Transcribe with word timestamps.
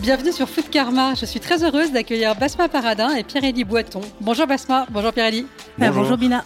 Bienvenue 0.00 0.32
sur 0.32 0.48
Food 0.48 0.70
Karma. 0.70 1.14
Je 1.14 1.26
suis 1.26 1.40
très 1.40 1.62
heureuse 1.62 1.92
d'accueillir 1.92 2.34
Basma 2.34 2.70
Paradin 2.70 3.14
et 3.14 3.22
Pierre-Élie 3.22 3.64
Boiton. 3.64 4.00
Bonjour 4.22 4.46
Basma, 4.46 4.86
bonjour 4.88 5.12
Pierre-Élie. 5.12 5.46
Euh, 5.82 5.90
bonjour 5.90 6.16
Bina. 6.16 6.42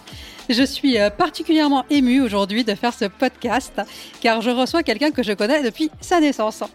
Je 0.49 0.61
suis 0.63 0.99
euh, 0.99 1.09
particulièrement 1.09 1.85
émue 1.89 2.19
aujourd'hui 2.19 2.65
de 2.65 2.75
faire 2.75 2.93
ce 2.93 3.05
podcast 3.05 3.81
car 4.19 4.41
je 4.41 4.49
reçois 4.49 4.83
quelqu'un 4.83 5.11
que 5.11 5.23
je 5.23 5.31
connais 5.31 5.63
depuis 5.63 5.89
sa 6.01 6.19
naissance. 6.19 6.65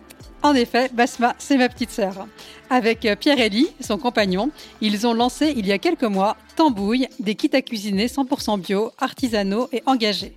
En 0.42 0.54
effet, 0.54 0.90
Basma, 0.94 1.34
c'est 1.38 1.58
ma 1.58 1.68
petite 1.68 1.90
sœur. 1.90 2.26
Avec 2.70 3.04
euh, 3.04 3.14
Pierre-Élie, 3.14 3.68
son 3.80 3.98
compagnon, 3.98 4.50
ils 4.80 5.06
ont 5.06 5.12
lancé 5.12 5.52
il 5.54 5.66
y 5.66 5.72
a 5.72 5.78
quelques 5.78 6.04
mois 6.04 6.36
Tambouille, 6.56 7.08
des 7.18 7.34
kits 7.34 7.50
à 7.52 7.60
cuisiner 7.60 8.06
100% 8.06 8.58
bio, 8.58 8.90
artisanaux 8.98 9.68
et 9.70 9.82
engagés. 9.84 10.34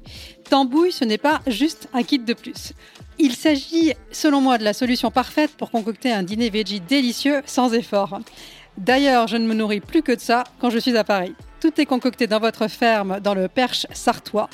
Tambouille, 0.50 0.92
ce 0.92 1.06
n'est 1.06 1.18
pas 1.18 1.42
juste 1.48 1.88
un 1.94 2.04
kit 2.04 2.20
de 2.20 2.34
plus. 2.34 2.74
Il 3.18 3.34
s'agit, 3.34 3.94
selon 4.12 4.42
moi, 4.42 4.58
de 4.58 4.66
la 4.66 4.74
solution 4.74 5.10
parfaite 5.10 5.52
pour 5.52 5.72
concocter 5.72 6.12
un 6.12 6.24
dîner 6.24 6.50
veggie 6.50 6.82
délicieux 6.82 7.42
sans 7.46 7.74
effort. 7.74 8.20
D'ailleurs, 8.78 9.28
je 9.28 9.38
ne 9.38 9.48
me 9.48 9.54
nourris 9.54 9.80
plus 9.80 10.02
que 10.02 10.12
de 10.12 10.20
ça 10.20 10.44
quand 10.60 10.70
je 10.70 10.80
suis 10.80 10.98
à 10.98 11.04
Paris. 11.04 11.36
Tout 11.62 11.80
est 11.80 11.86
concocté 11.86 12.28
dans 12.28 12.40
votre 12.40 12.68
ferme, 12.68 13.20
dans 13.22 13.34
le 13.34 13.48
Perche 13.48 13.88
sartois. 13.94 14.50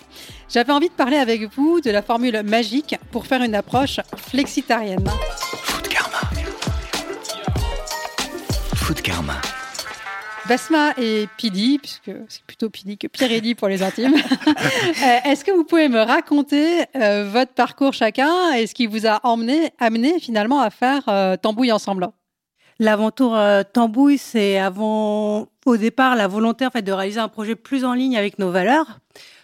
J'avais 0.49 0.71
envie 0.71 0.89
de 0.89 0.93
parler 0.93 1.17
avec 1.17 1.51
vous 1.55 1.81
de 1.81 1.89
la 1.89 2.01
formule 2.01 2.43
magique 2.43 2.95
pour 3.11 3.25
faire 3.25 3.41
une 3.41 3.55
approche 3.55 3.99
flexitarienne. 4.15 5.07
Food 5.63 5.87
Karma. 5.87 6.19
Food 8.75 9.01
Karma. 9.01 9.41
Basma 10.47 10.93
et 10.97 11.27
Pidi, 11.37 11.77
puisque 11.77 12.11
c'est 12.27 12.43
plutôt 12.43 12.71
Pidi 12.71 12.97
que 12.97 13.05
Pierre-Élie 13.07 13.53
pour 13.55 13.67
les 13.67 13.83
intimes. 13.83 14.15
Euh, 15.03 15.29
Est-ce 15.29 15.45
que 15.45 15.51
vous 15.51 15.63
pouvez 15.63 15.87
me 15.87 16.01
raconter 16.01 16.83
euh, 16.95 17.29
votre 17.31 17.53
parcours 17.53 17.93
chacun 17.93 18.51
et 18.53 18.67
ce 18.67 18.73
qui 18.73 18.87
vous 18.87 19.05
a 19.05 19.19
emmené, 19.23 19.71
amené 19.79 20.19
finalement 20.19 20.59
à 20.59 20.69
faire 20.69 21.03
euh, 21.07 21.37
Tambouille 21.37 21.71
ensemble 21.71 22.09
L'aventure 22.81 23.35
euh, 23.35 23.63
Tambouille, 23.63 24.17
c'est 24.17 24.57
avant, 24.57 25.49
au 25.65 25.75
départ, 25.75 26.15
la 26.15 26.29
volonté 26.29 26.65
en 26.65 26.69
fait 26.69 26.81
de 26.81 26.93
réaliser 26.93 27.19
un 27.19 27.27
projet 27.27 27.55
plus 27.55 27.83
en 27.83 27.93
ligne 27.93 28.15
avec 28.15 28.39
nos 28.39 28.51
valeurs, 28.51 28.99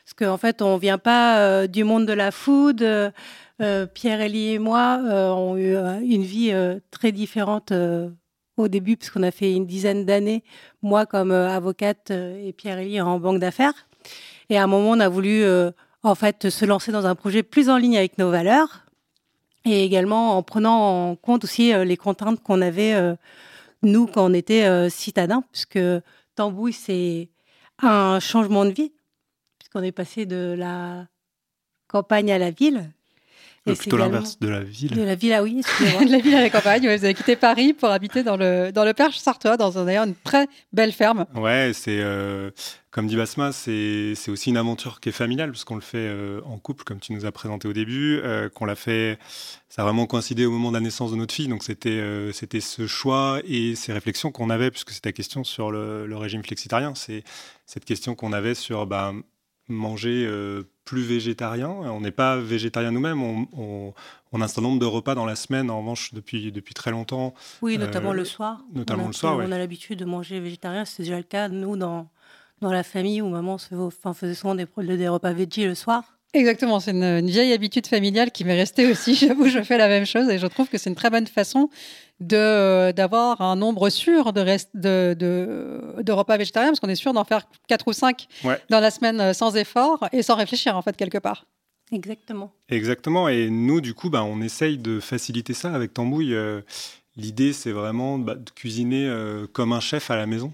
parce 0.06 0.14
qu'en 0.18 0.38
fait, 0.38 0.62
on 0.62 0.78
vient 0.78 0.98
pas 0.98 1.40
euh, 1.40 1.68
du 1.68 1.84
monde 1.84 2.06
de 2.06 2.14
la 2.14 2.32
food. 2.32 2.82
euh, 2.82 3.12
euh, 3.62 3.86
Pierre, 3.88 4.22
Elie 4.22 4.54
et 4.54 4.60
moi 4.60 5.00
ont 5.04 5.58
eu 5.58 5.76
une 5.76 6.24
vie 6.24 6.54
très 6.92 7.12
différente 7.12 7.74
au 8.56 8.68
début, 8.70 8.96
puisqu'on 8.96 9.24
a 9.24 9.32
fait 9.32 9.54
une 9.54 9.66
dizaine 9.66 10.06
d'années, 10.06 10.44
moi 10.82 11.06
comme 11.06 11.32
avocate 11.32 12.12
et 12.12 12.54
Pierre 12.54 12.80
Elie 12.80 13.02
en 13.02 13.20
banque 13.20 13.40
d'affaires. 13.40 13.88
Et 14.50 14.58
à 14.58 14.64
un 14.64 14.68
moment, 14.68 14.92
on 14.92 15.00
a 15.00 15.10
voulu 15.10 15.44
en 16.04 16.16
fait 16.16 16.50
se 16.50 16.66
lancer 16.66 16.92
dans 16.92 17.06
un 17.06 17.16
projet 17.16 17.44
plus 17.44 17.70
en 17.70 17.78
ligne 17.78 17.98
avec 17.98 18.18
nos 18.18 18.30
valeurs 18.30 18.85
et 19.66 19.84
également 19.84 20.38
en 20.38 20.44
prenant 20.44 21.10
en 21.10 21.16
compte 21.16 21.44
aussi 21.44 21.74
euh, 21.74 21.84
les 21.84 21.98
contraintes 21.98 22.42
qu'on 22.42 22.62
avait 22.62 22.94
euh, 22.94 23.16
nous 23.82 24.08
quand 24.08 24.30
on 24.30 24.34
était 24.34 24.66
euh, 24.66 24.90
citadins, 24.90 25.44
puisque 25.52 25.80
Tambouille 26.36 26.74
c'est 26.74 27.30
un 27.82 28.20
changement 28.20 28.66
de 28.66 28.72
vie, 28.72 28.94
puisqu'on 29.60 29.84
est 29.84 29.92
passé 29.92 30.26
de 30.26 30.56
la 30.58 31.08
campagne 31.88 32.32
à 32.32 32.38
la 32.38 32.52
ville. 32.52 32.92
Euh, 33.68 33.76
plutôt 33.76 33.98
l'inverse 33.98 34.40
de 34.40 34.48
la 34.48 34.60
ville. 34.62 34.92
De 34.92 35.02
la 35.02 35.16
ville, 35.16 35.34
ah 35.34 35.42
oui, 35.42 35.56
excusez-moi. 35.60 36.06
de 36.06 36.12
la 36.12 36.20
ville 36.20 36.36
à 36.36 36.42
la 36.42 36.50
campagne. 36.52 36.86
ouais, 36.88 36.98
vous 36.98 37.04
avez 37.06 37.14
quitté 37.16 37.36
Paris 37.36 37.74
pour 37.74 37.90
habiter 37.90 38.22
dans 38.24 38.38
le, 38.38 38.72
dans 38.72 38.86
le 38.86 38.94
Perche 38.94 39.18
sartois, 39.18 39.58
dans 39.58 39.78
un- 39.80 39.86
d'ailleurs 39.86 40.06
une 40.06 40.14
très 40.16 40.48
belle 40.72 40.92
ferme. 40.92 41.26
Ouais, 41.36 41.72
c'est 41.74 41.98
euh, 42.00 42.52
comme 42.92 43.08
dit 43.08 43.16
Basma, 43.16 43.52
c'est 43.52 44.14
c'est 44.16 44.30
aussi 44.30 44.52
une 44.52 44.58
aventure 44.58 45.00
qui 45.00 45.10
est 45.10 45.12
familiale 45.12 45.52
parce 45.52 45.64
qu'on 45.64 45.76
le 45.76 45.82
fait 45.82 45.98
euh, 45.98 46.42
en 46.46 46.58
couple, 46.60 46.84
comme 46.84 47.00
tu 47.00 47.12
nous 47.14 47.26
as 47.26 47.32
présenté 47.32 47.68
au 47.68 47.74
début, 47.74 48.20
euh, 48.24 48.50
qu'on 48.50 48.66
l'a 48.66 48.76
fait. 48.76 49.18
Ça 49.68 49.82
a 49.82 49.86
vraiment 49.86 50.06
coïncidé 50.06 50.46
au 50.46 50.52
moment 50.52 50.70
de 50.70 50.76
la 50.78 50.82
naissance 50.82 51.10
de 51.12 51.16
notre 51.18 51.34
fille, 51.34 51.48
donc 51.48 51.64
c'était 51.64 51.90
euh, 51.90 52.32
c'était 52.34 52.62
ce 52.62 52.86
choix 52.86 53.40
et 53.46 53.74
ces 53.74 53.94
réflexions 53.94 54.32
qu'on 54.32 54.52
avait, 54.52 54.70
puisque 54.70 54.92
c'est 54.92 55.02
ta 55.02 55.12
question 55.12 55.44
sur 55.44 55.72
le, 55.72 56.06
le 56.06 56.18
régime 56.18 56.44
flexitarien, 56.44 56.94
c'est 56.94 57.24
cette 57.66 57.84
question 57.84 58.14
qu'on 58.14 58.32
avait 58.32 58.54
sur 58.56 58.86
bah, 58.86 59.12
manger 59.68 60.26
euh, 60.28 60.64
plus 60.86 61.02
végétarien. 61.02 61.70
On 61.70 62.02
n'est 62.02 62.12
pas 62.12 62.38
végétarien 62.38 62.92
nous-mêmes, 62.92 63.22
on, 63.24 63.48
on, 63.58 63.94
on 64.32 64.42
a 64.42 64.46
un 64.46 64.48
certain 64.48 64.62
nombre 64.62 64.80
de 64.80 64.86
repas 64.86 65.16
dans 65.16 65.26
la 65.26 65.36
semaine, 65.36 65.70
en 65.72 65.80
revanche, 65.80 66.14
depuis, 66.14 66.52
depuis 66.52 66.74
très 66.74 66.92
longtemps. 66.92 67.34
Oui, 67.62 67.78
notamment 67.78 68.12
Euh, 68.12 68.14
le 68.14 68.26
soir. 68.26 68.62
notamment 68.74 69.04
on 69.04 69.06
a, 69.06 69.10
le 69.10 69.14
soir, 69.14 69.36
On 69.36 69.40
ouais. 69.40 69.52
a 69.52 69.58
l'habitude 69.58 70.00
de 70.00 70.06
manger 70.06 70.40
végétarien, 70.40 70.86
c'est 70.86 71.04
déjà 71.04 71.18
le 71.18 71.24
cas, 71.24 71.48
nous, 71.50 71.76
dans, 71.78 72.10
dans 72.62 72.72
la 72.72 72.84
famille, 72.84 73.22
où 73.22 73.30
maman 73.30 73.58
se, 73.58 73.74
enfin, 73.76 74.14
faisait 74.14 74.36
souvent 74.36 74.56
des, 74.56 74.68
des 74.98 75.08
repas 75.08 75.34
veggie 75.34 75.66
le 75.66 75.76
soir. 75.76 76.15
Exactement, 76.36 76.80
c'est 76.80 76.92
une, 76.92 77.04
une 77.04 77.30
vieille 77.30 77.54
habitude 77.54 77.88
familiale 77.88 78.30
qui 78.32 78.44
m'est 78.44 78.56
restée 78.56 78.92
aussi. 78.92 79.16
J'avoue, 79.22 79.48
je 79.48 79.62
fais 79.64 79.78
la 79.78 79.88
même 79.88 80.06
chose 80.06 80.30
et 80.30 80.38
je 80.38 80.48
trouve 80.48 80.68
que 80.68 80.78
c'est 80.78 80.90
une 80.90 80.96
très 80.96 81.10
bonne 81.10 81.28
façon 81.28 81.70
de 82.20 82.92
d'avoir 82.92 83.42
un 83.42 83.56
nombre 83.56 83.90
sûr 83.90 84.32
de, 84.34 84.42
rest- 84.42 84.70
de, 84.74 85.16
de, 85.18 86.02
de 86.02 86.12
repas 86.12 86.38
végétariens 86.38 86.70
parce 86.70 86.80
qu'on 86.80 86.90
est 86.90 86.96
sûr 86.96 87.14
d'en 87.14 87.24
faire 87.26 87.48
quatre 87.68 87.88
ou 87.88 87.94
cinq 87.94 88.28
Ouais. 88.44 88.60
dans 88.70 88.80
la 88.80 88.92
semaine 88.92 89.20
euh, 89.20 89.34
sans 89.34 89.56
effort 89.56 90.08
et 90.14 90.22
sans 90.24 90.36
réfléchir 90.36 90.78
en 90.78 90.82
fait 90.82 90.96
quelque 90.96 91.18
part. 91.18 91.46
Exactement. 91.92 92.52
Exactement. 92.70 93.30
Et 93.30 93.50
nous, 93.50 93.80
du 93.82 93.94
coup, 93.94 94.10
bah, 94.10 94.24
on 94.24 94.42
essaye 94.42 94.78
de 94.78 95.00
faciliter 95.00 95.54
ça 95.54 95.74
avec 95.74 95.94
Tambouille. 95.94 96.34
Euh, 96.34 96.62
L'idée, 97.18 97.54
c'est 97.54 97.72
vraiment 97.72 98.18
bah, 98.20 98.36
de 98.36 98.50
cuisiner 98.50 99.08
euh, 99.08 99.48
comme 99.54 99.72
un 99.72 99.80
chef 99.80 100.12
à 100.12 100.18
la 100.18 100.26
maison. 100.26 100.52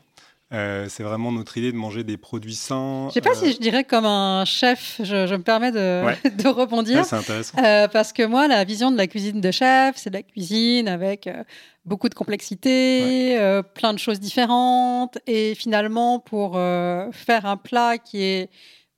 Euh, 0.54 0.88
c'est 0.90 1.04
vraiment 1.04 1.32
notre 1.32 1.58
idée 1.58 1.72
de 1.72 1.78
manger 1.78 2.04
des 2.04 2.18
produits 2.18 2.56
sains. 2.56 3.08
Je 3.10 3.14
sais 3.14 3.22
pas 3.22 3.30
euh, 3.32 3.36
si 3.36 3.54
je 3.54 3.58
dirais 3.60 3.84
comme 3.86 4.06
un 4.06 4.44
chef, 4.44 4.98
je, 5.00 5.26
je 5.26 5.36
me 5.36 5.44
permets 5.44 5.72
de, 5.72 6.04
Ouais. 6.06 6.18
de 6.44 6.48
rebondir. 6.50 6.98
ouais, 6.98 7.04
c'est 7.06 7.16
intéressant. 7.16 7.58
Euh, 7.64 7.88
parce 7.88 8.12
que 8.12 8.24
moi, 8.24 8.48
la 8.50 8.64
vision 8.66 8.92
de 8.92 8.98
la 8.98 9.08
cuisine 9.08 9.40
de 9.40 9.52
chef, 9.52 9.96
c'est 9.96 10.10
de 10.10 10.16
la 10.16 10.24
cuisine 10.24 10.88
avec 10.90 11.28
euh, 11.28 11.44
beaucoup 11.86 12.10
de 12.10 12.16
complexité, 12.16 13.40
euh, 13.40 13.62
plein 13.64 13.94
de 13.94 14.00
choses 14.00 14.20
différentes. 14.20 15.18
Et 15.26 15.56
finalement, 15.56 16.20
pour 16.20 16.54
euh, 16.58 17.08
faire 17.14 17.46
un 17.46 17.56
plat 17.58 17.98
qui 17.98 18.22
est 18.22 18.50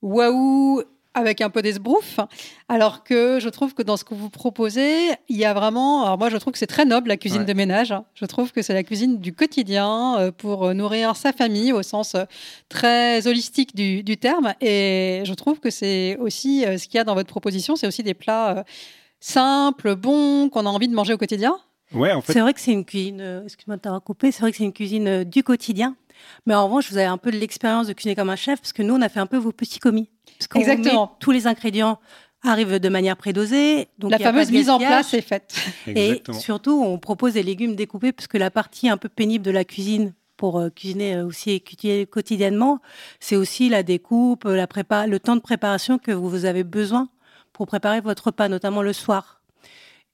waouh, 0.02 0.82
avec 1.16 1.42
un 1.42 1.50
peu 1.50 1.62
d'esbrouf, 1.62 2.20
alors 2.70 3.04
que 3.04 3.40
je 3.40 3.50
trouve 3.50 3.74
que 3.74 3.84
dans 3.84 3.98
ce 3.98 4.04
que 4.04 4.14
vous 4.16 4.30
proposez, 4.30 5.12
il 5.30 5.38
y 5.38 5.46
a 5.46 5.54
vraiment. 5.54 6.04
Alors 6.04 6.18
moi, 6.18 6.30
je 6.30 6.38
trouve 6.38 6.54
que 6.54 6.60
c'est 6.60 6.66
très 6.68 6.86
noble 6.86 7.10
la 7.10 7.18
cuisine 7.18 7.42
Ouais. 7.42 7.46
de 7.46 7.54
ménage. 7.54 7.94
Je 8.16 8.26
trouve 8.26 8.52
que 8.52 8.62
c'est 8.62 8.74
la 8.74 8.84
cuisine 8.84 9.20
du 9.20 9.34
quotidien 9.34 10.18
euh, 10.18 10.32
pour 10.32 10.66
euh, 10.66 10.74
nourrir 10.74 11.16
sa 11.16 11.32
famille 11.34 11.72
au 11.72 11.84
sens 11.84 12.16
euh, 12.16 12.24
très 12.70 13.28
holistique 13.28 13.76
du, 13.76 14.02
du 14.04 14.18
terme. 14.18 14.54
Et 14.62 15.22
je 15.26 15.34
trouve 15.34 15.60
que 15.60 15.70
c'est 15.70 16.18
aussi 16.18 16.62
ce 16.64 16.86
qu'il 16.88 16.96
y 16.96 17.00
a 17.00 17.04
dans 17.04 17.16
votre 17.16 17.30
proposition, 17.30 17.76
c'est 17.76 17.88
aussi 17.88 18.04
des 18.04 18.14
plats 18.16 18.64
simples, 19.20 19.96
bons, 19.96 20.50
qu'on 20.50 20.66
a 20.66 20.70
envie 20.70 20.88
de 20.88 20.94
manger 20.96 21.14
au 21.14 21.18
quotidien. 21.18 21.58
Ouais, 21.94 22.12
en 22.12 22.22
fait, 22.22 22.34
C'est 22.34 22.40
vrai 22.42 22.54
que 22.54 22.60
c'est 22.60 22.72
une 22.72 22.86
cuisine, 22.86 23.42
excuse-moi 23.46 23.78
de 23.78 23.82
t'avoir 23.82 24.02
coupé, 24.04 24.32
c'est 24.32 24.42
vrai 24.42 24.52
que 24.52 24.58
c'est 24.58 24.64
une 24.64 24.74
cuisine 24.74 25.24
du 25.24 25.44
quotidien. 25.44 25.96
Mais 26.46 26.56
en 26.56 26.66
revanche, 26.66 26.90
vous 26.90 26.98
avez 26.98 27.06
un 27.08 27.18
peu 27.18 27.32
de 27.32 27.38
l'expérience 27.38 27.88
de 27.88 27.94
cuisiner 27.94 28.16
comme 28.16 28.30
un 28.30 28.36
chef, 28.36 28.60
parce 28.60 28.74
que 28.74 28.82
nous, 28.82 28.96
on 28.96 29.02
a 29.02 29.10
fait 29.10 29.20
un 29.20 29.26
peu 29.28 29.38
vos 29.38 29.52
petits 29.52 29.80
commis. 29.80 30.10
Parce 30.38 30.48
qu'on 30.48 30.60
Exactement. 30.60 31.06
met 31.06 31.12
tous 31.20 31.32
les 31.32 31.48
ingrédients 31.48 32.00
arrivent 32.44 32.80
de 32.80 32.90
manière 32.90 33.18
prédosée. 33.18 33.88
Donc 33.98 34.12
la 34.12 34.18
il 34.18 34.20
y 34.22 34.24
a 34.24 34.28
pas 34.28 34.34
fameuse 34.34 34.48
de 34.48 34.54
mise 34.54 34.70
en 34.70 34.78
place 34.78 35.14
est 35.14 35.22
faite. 35.22 35.56
exactement. 35.88 36.38
Et 36.38 36.42
surtout, 36.42 36.84
on 36.84 36.98
propose 37.00 37.34
des 37.34 37.44
légumes 37.44 37.76
découpés 37.76 38.12
parce 38.12 38.28
que 38.28 38.38
la 38.38 38.52
partie 38.52 38.90
un 38.90 38.98
peu 38.98 39.10
pénible 39.10 39.46
de 39.46 39.52
la 39.52 39.64
cuisine 39.64 40.14
pour 40.38 40.60
euh, 40.60 40.70
cuisiner 40.70 41.16
euh, 41.16 41.26
aussi 41.26 41.52
et 41.52 41.60
cuisiner 41.60 42.06
quotidiennement, 42.06 42.80
c'est 43.20 43.36
aussi 43.36 43.70
la 43.70 43.84
découpe, 43.84 44.46
euh, 44.46 44.56
la 44.56 44.68
prépa 44.68 45.08
le 45.08 45.20
temps 45.20 45.36
de 45.36 45.42
préparation 45.42 45.98
que 45.98 46.12
vous 46.12 46.46
avez 46.46 46.64
besoin 46.64 47.10
pour 47.54 47.68
préparer 47.68 48.02
votre 48.02 48.26
repas, 48.26 48.50
notamment 48.50 48.82
le 48.82 48.94
soir. 48.94 49.42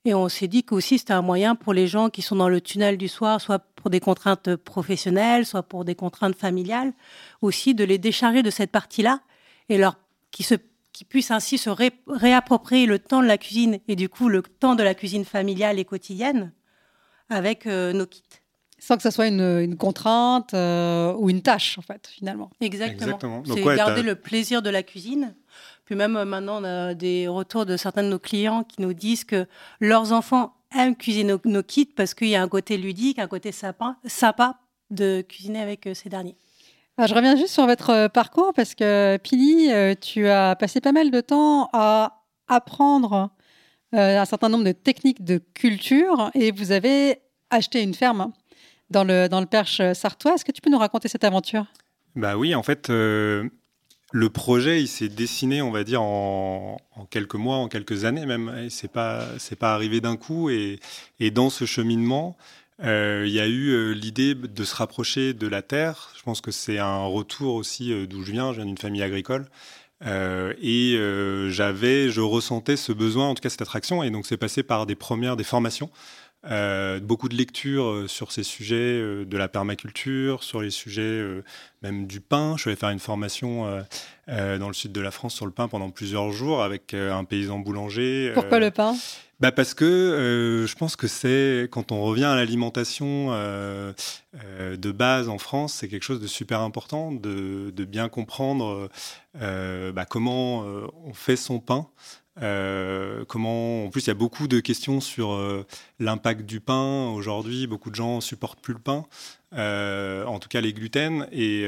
Et 0.06 0.14
on 0.14 0.30
s'est 0.30 0.48
dit 0.48 0.64
qu'aussi 0.64 0.98
c'était 1.00 1.14
un 1.14 1.22
moyen 1.22 1.56
pour 1.56 1.74
les 1.74 1.88
gens 1.88 2.10
qui 2.10 2.22
sont 2.22 2.36
dans 2.36 2.50
le 2.50 2.62
tunnel 2.62 2.98
du 2.98 3.08
soir, 3.08 3.42
soit 3.42 3.60
pour 3.76 3.90
des 3.90 4.00
contraintes 4.00 4.56
professionnelles, 4.56 5.46
soit 5.46 5.64
pour 5.64 5.84
des 5.84 5.96
contraintes 5.96 6.36
familiales, 6.36 6.94
aussi 7.42 7.74
de 7.74 7.84
les 7.84 7.98
décharger 7.98 8.44
de 8.44 8.50
cette 8.50 8.72
partie-là 8.72 9.22
et 9.68 9.78
leur 9.78 9.98
qui 10.32 10.44
se 10.44 10.56
qui 10.92 11.06
puissent 11.06 11.32
ainsi 11.32 11.58
se 11.58 11.70
ré- 11.70 11.94
réapproprier 12.08 12.86
le 12.86 13.00
temps 13.00 13.22
de 13.22 13.28
la 13.28 13.38
cuisine 13.38 13.80
et 13.88 13.96
du 13.96 14.10
coup 14.10 14.28
le 14.28 14.42
temps 14.42 14.76
de 14.76 14.84
la 14.84 14.94
cuisine 14.96 15.24
familiale 15.24 15.80
et 15.80 15.86
quotidienne 15.86 16.52
avec 17.30 17.68
euh, 17.68 17.94
nos 17.94 18.06
kits. 18.06 18.24
sans 18.80 18.98
que 18.98 19.04
ça 19.04 19.12
soit 19.12 19.28
une, 19.28 19.60
une 19.62 19.78
contrainte 19.78 20.54
euh, 20.54 21.14
ou 21.18 21.30
une 21.30 21.42
tâche, 21.42 21.78
en 21.78 21.82
fait, 21.82 22.08
finalement. 22.08 22.50
Exactement. 22.60 23.44
C'est 23.46 23.64
ouais, 23.64 23.76
garder 23.78 24.02
le 24.02 24.16
plaisir 24.16 24.62
de 24.62 24.70
la 24.70 24.84
cuisine. 24.84 25.36
Puis 25.86 25.96
même 25.96 26.16
euh, 26.18 26.26
maintenant, 26.26 26.62
on 26.62 26.66
a 26.66 26.94
des 26.96 27.28
retours 27.28 27.66
de 27.66 27.78
certains 27.78 28.04
de 28.04 28.10
nos 28.10 28.20
clients 28.20 28.64
qui 28.64 28.82
nous 28.82 28.94
disent 28.94 29.24
que 29.24 29.48
leurs 29.80 30.12
enfants 30.12 30.54
aiment 30.76 30.96
cuisiner 30.96 31.32
nos, 31.34 31.40
nos 31.46 31.64
kits 31.64 31.86
parce 31.86 32.14
qu'il 32.14 32.30
y 32.30 32.36
a 32.36 32.42
un 32.42 32.48
côté 32.48 32.78
ludique, 32.78 33.20
un 33.20 33.28
côté 33.28 33.52
sympa, 33.52 33.96
sympa 34.06 34.60
de 34.92 35.22
cuisiner 35.22 35.62
avec 35.62 35.86
euh, 35.88 35.94
ces 35.94 36.10
derniers. 36.10 36.36
Ah, 37.02 37.08
je 37.08 37.16
reviens 37.16 37.38
juste 37.38 37.54
sur 37.54 37.66
votre 37.66 37.92
euh, 37.92 38.10
parcours 38.10 38.52
parce 38.54 38.76
que 38.76 39.16
Pili, 39.24 39.72
euh, 39.72 39.96
tu 39.96 40.28
as 40.28 40.58
passé 40.58 40.82
pas 40.82 40.92
mal 40.92 41.12
de 41.12 41.22
temps 41.22 41.70
à 41.72 42.26
apprendre 42.50 43.30
euh, 43.96 44.20
un 44.20 44.26
certain 44.26 44.50
nombre 44.50 44.66
de 44.66 44.74
techniques 44.74 45.24
de 45.24 45.38
culture 45.38 46.30
et 46.34 46.52
vous 46.52 46.74
avez 46.74 47.22
acheté 47.52 47.84
une 47.84 47.94
ferme 47.94 48.34
dans 48.90 49.06
le, 49.06 49.30
dans 49.30 49.40
le 49.40 49.46
Perche 49.46 49.82
sartois. 49.94 50.34
Est-ce 50.34 50.44
que 50.44 50.52
tu 50.52 50.60
peux 50.60 50.70
nous 50.70 50.78
raconter 50.78 51.08
cette 51.08 51.24
aventure? 51.24 51.68
Bah 52.18 52.36
oui, 52.36 52.54
en 52.54 52.64
fait, 52.64 52.90
le 52.90 53.50
projet, 54.34 54.82
il 54.82 54.88
s'est 54.90 55.08
dessiné, 55.08 55.62
on 55.62 55.72
va 55.72 55.86
dire, 55.86 56.02
en, 56.02 56.76
en 56.98 57.06
quelques 57.06 57.36
mois, 57.36 57.56
en 57.56 57.70
quelques 57.70 58.04
années 58.04 58.26
même. 58.26 58.68
C'est 58.70 58.92
pas, 58.92 59.24
pas 59.58 59.74
arrivé 59.74 60.02
d'un 60.02 60.18
coup. 60.18 60.50
Et, 60.50 60.82
et 61.22 61.32
dans 61.32 61.50
ce 61.50 61.64
cheminement, 61.64 62.36
euh, 62.84 63.26
il 63.28 63.34
y 63.34 63.40
a 63.40 63.48
eu 63.48 63.70
euh, 63.70 63.92
l'idée 63.92 64.36
de 64.36 64.64
se 64.64 64.76
rapprocher 64.76 65.34
de 65.34 65.48
la 65.48 65.62
terre. 65.62 66.12
Je 66.18 66.24
pense 66.24 66.42
que 66.42 66.52
c'est 66.52 66.80
un 66.80 67.04
retour 67.04 67.56
aussi 67.56 67.92
euh, 67.92 68.06
d'où 68.06 68.24
je 68.24 68.32
viens. 68.32 68.52
Je 68.52 68.58
viens 68.58 68.66
d'une 68.66 68.78
famille 68.78 69.04
agricole. 69.04 69.48
Et 70.02 70.98
j'avais, 71.50 72.10
je 72.10 72.22
ressentais 72.22 72.78
ce 72.78 72.94
besoin, 72.94 73.28
en 73.28 73.36
tout 73.36 73.42
cas 73.42 73.50
cette 73.50 73.62
attraction, 73.62 74.02
et 74.02 74.10
donc 74.10 74.26
c'est 74.26 74.38
passé 74.38 74.64
par 74.64 74.86
des 74.86 74.96
premières, 74.96 75.36
des 75.36 75.44
formations, 75.44 75.90
beaucoup 77.02 77.28
de 77.28 77.36
lectures 77.36 78.06
sur 78.08 78.32
ces 78.32 78.44
sujets 78.44 79.26
de 79.26 79.38
la 79.38 79.50
permaculture, 79.50 80.42
sur 80.42 80.62
les 80.62 80.70
sujets 80.70 81.22
même 81.82 82.08
du 82.08 82.22
pain. 82.22 82.54
Je 82.56 82.62
suis 82.62 82.70
allé 82.70 82.78
faire 82.78 82.92
une 82.92 83.00
formation 83.00 83.66
dans 84.30 84.68
le 84.70 84.74
sud 84.74 84.94
de 84.94 85.02
la 85.02 85.12
France 85.12 85.36
sur 85.36 85.46
le 85.46 85.52
pain 85.52 85.68
pendant 85.68 85.90
plusieurs 85.90 86.32
jours 86.32 86.64
avec 86.64 86.94
un 86.94 87.26
paysan 87.26 87.60
boulanger. 87.60 88.32
Pourquoi 88.34 88.62
le 88.62 88.72
pain? 88.72 88.96
Bah 89.40 89.54
parce 89.54 89.74
que 89.74 89.86
euh, 89.86 90.68
je 90.68 90.76
pense 90.76 90.98
que 90.98 91.08
c'est 91.08 91.70
quand 91.72 91.94
on 91.94 92.02
revient 92.02 92.26
à 92.26 92.36
l'alimentation 92.36 93.30
euh, 93.32 93.94
euh, 94.44 94.76
de 94.76 94.92
base 94.92 95.30
en 95.30 95.38
France, 95.38 95.74
c'est 95.74 95.88
quelque 95.88 96.04
chose 96.04 96.20
de 96.20 96.28
super 96.28 96.60
important 96.60 97.14
de, 97.14 97.72
de 97.74 97.86
bien 97.86 98.10
comprendre 98.10 98.90
bah, 99.34 100.06
comment 100.06 100.60
on 101.06 101.14
fait 101.14 101.38
son 101.38 101.60
pain. 101.60 101.88
Euh, 102.42 103.26
comment 103.28 103.86
en 103.86 103.90
plus 103.90 104.06
il 104.06 104.08
y 104.08 104.12
a 104.12 104.16
beaucoup 104.16 104.48
de 104.48 104.60
questions 104.60 105.02
sur 105.02 105.34
euh, 105.34 105.66
l'impact 106.00 106.42
du 106.46 106.60
pain 106.60 107.10
aujourd'hui. 107.10 107.68
Beaucoup 107.68 107.90
de 107.90 107.96
gens 107.96 108.22
supportent 108.22 108.62
plus 108.62 108.74
le 108.74 108.80
pain 108.80 109.06
euh, 109.56 110.26
en 110.26 110.40
tout 110.40 110.48
cas 110.48 110.62
les 110.62 110.74
gluten. 110.74 111.28
Et, 111.32 111.66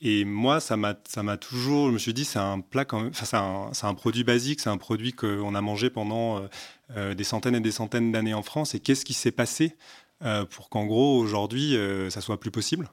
et 0.00 0.24
moi 0.24 0.60
ça 0.60 0.76
m'a 0.76 0.94
ça 1.06 1.22
m'a 1.22 1.36
toujours 1.36 1.88
je 1.88 1.92
me 1.92 1.98
suis 1.98 2.14
dit 2.14 2.24
c'est 2.24 2.38
un 2.38 2.60
plat 2.60 2.86
c'est 3.12 3.36
un, 3.36 3.70
un 3.82 3.94
produit 3.94 4.24
basique 4.24 4.60
c'est 4.60 4.70
un 4.70 4.78
produit 4.78 5.12
qu'on 5.12 5.54
a 5.54 5.60
mangé 5.60 5.90
pendant 5.90 6.42
des 6.96 7.24
centaines 7.24 7.54
et 7.54 7.60
des 7.60 7.72
centaines 7.72 8.12
d'années 8.12 8.34
en 8.34 8.42
France. 8.42 8.74
Et 8.74 8.80
qu'est-ce 8.80 9.04
qui 9.04 9.14
s'est 9.14 9.32
passé 9.32 9.76
euh, 10.24 10.44
pour 10.44 10.68
qu'en 10.68 10.86
gros 10.86 11.18
aujourd'hui 11.18 11.76
euh, 11.76 12.08
ça 12.08 12.20
soit 12.20 12.38
plus 12.38 12.52
possible. 12.52 12.88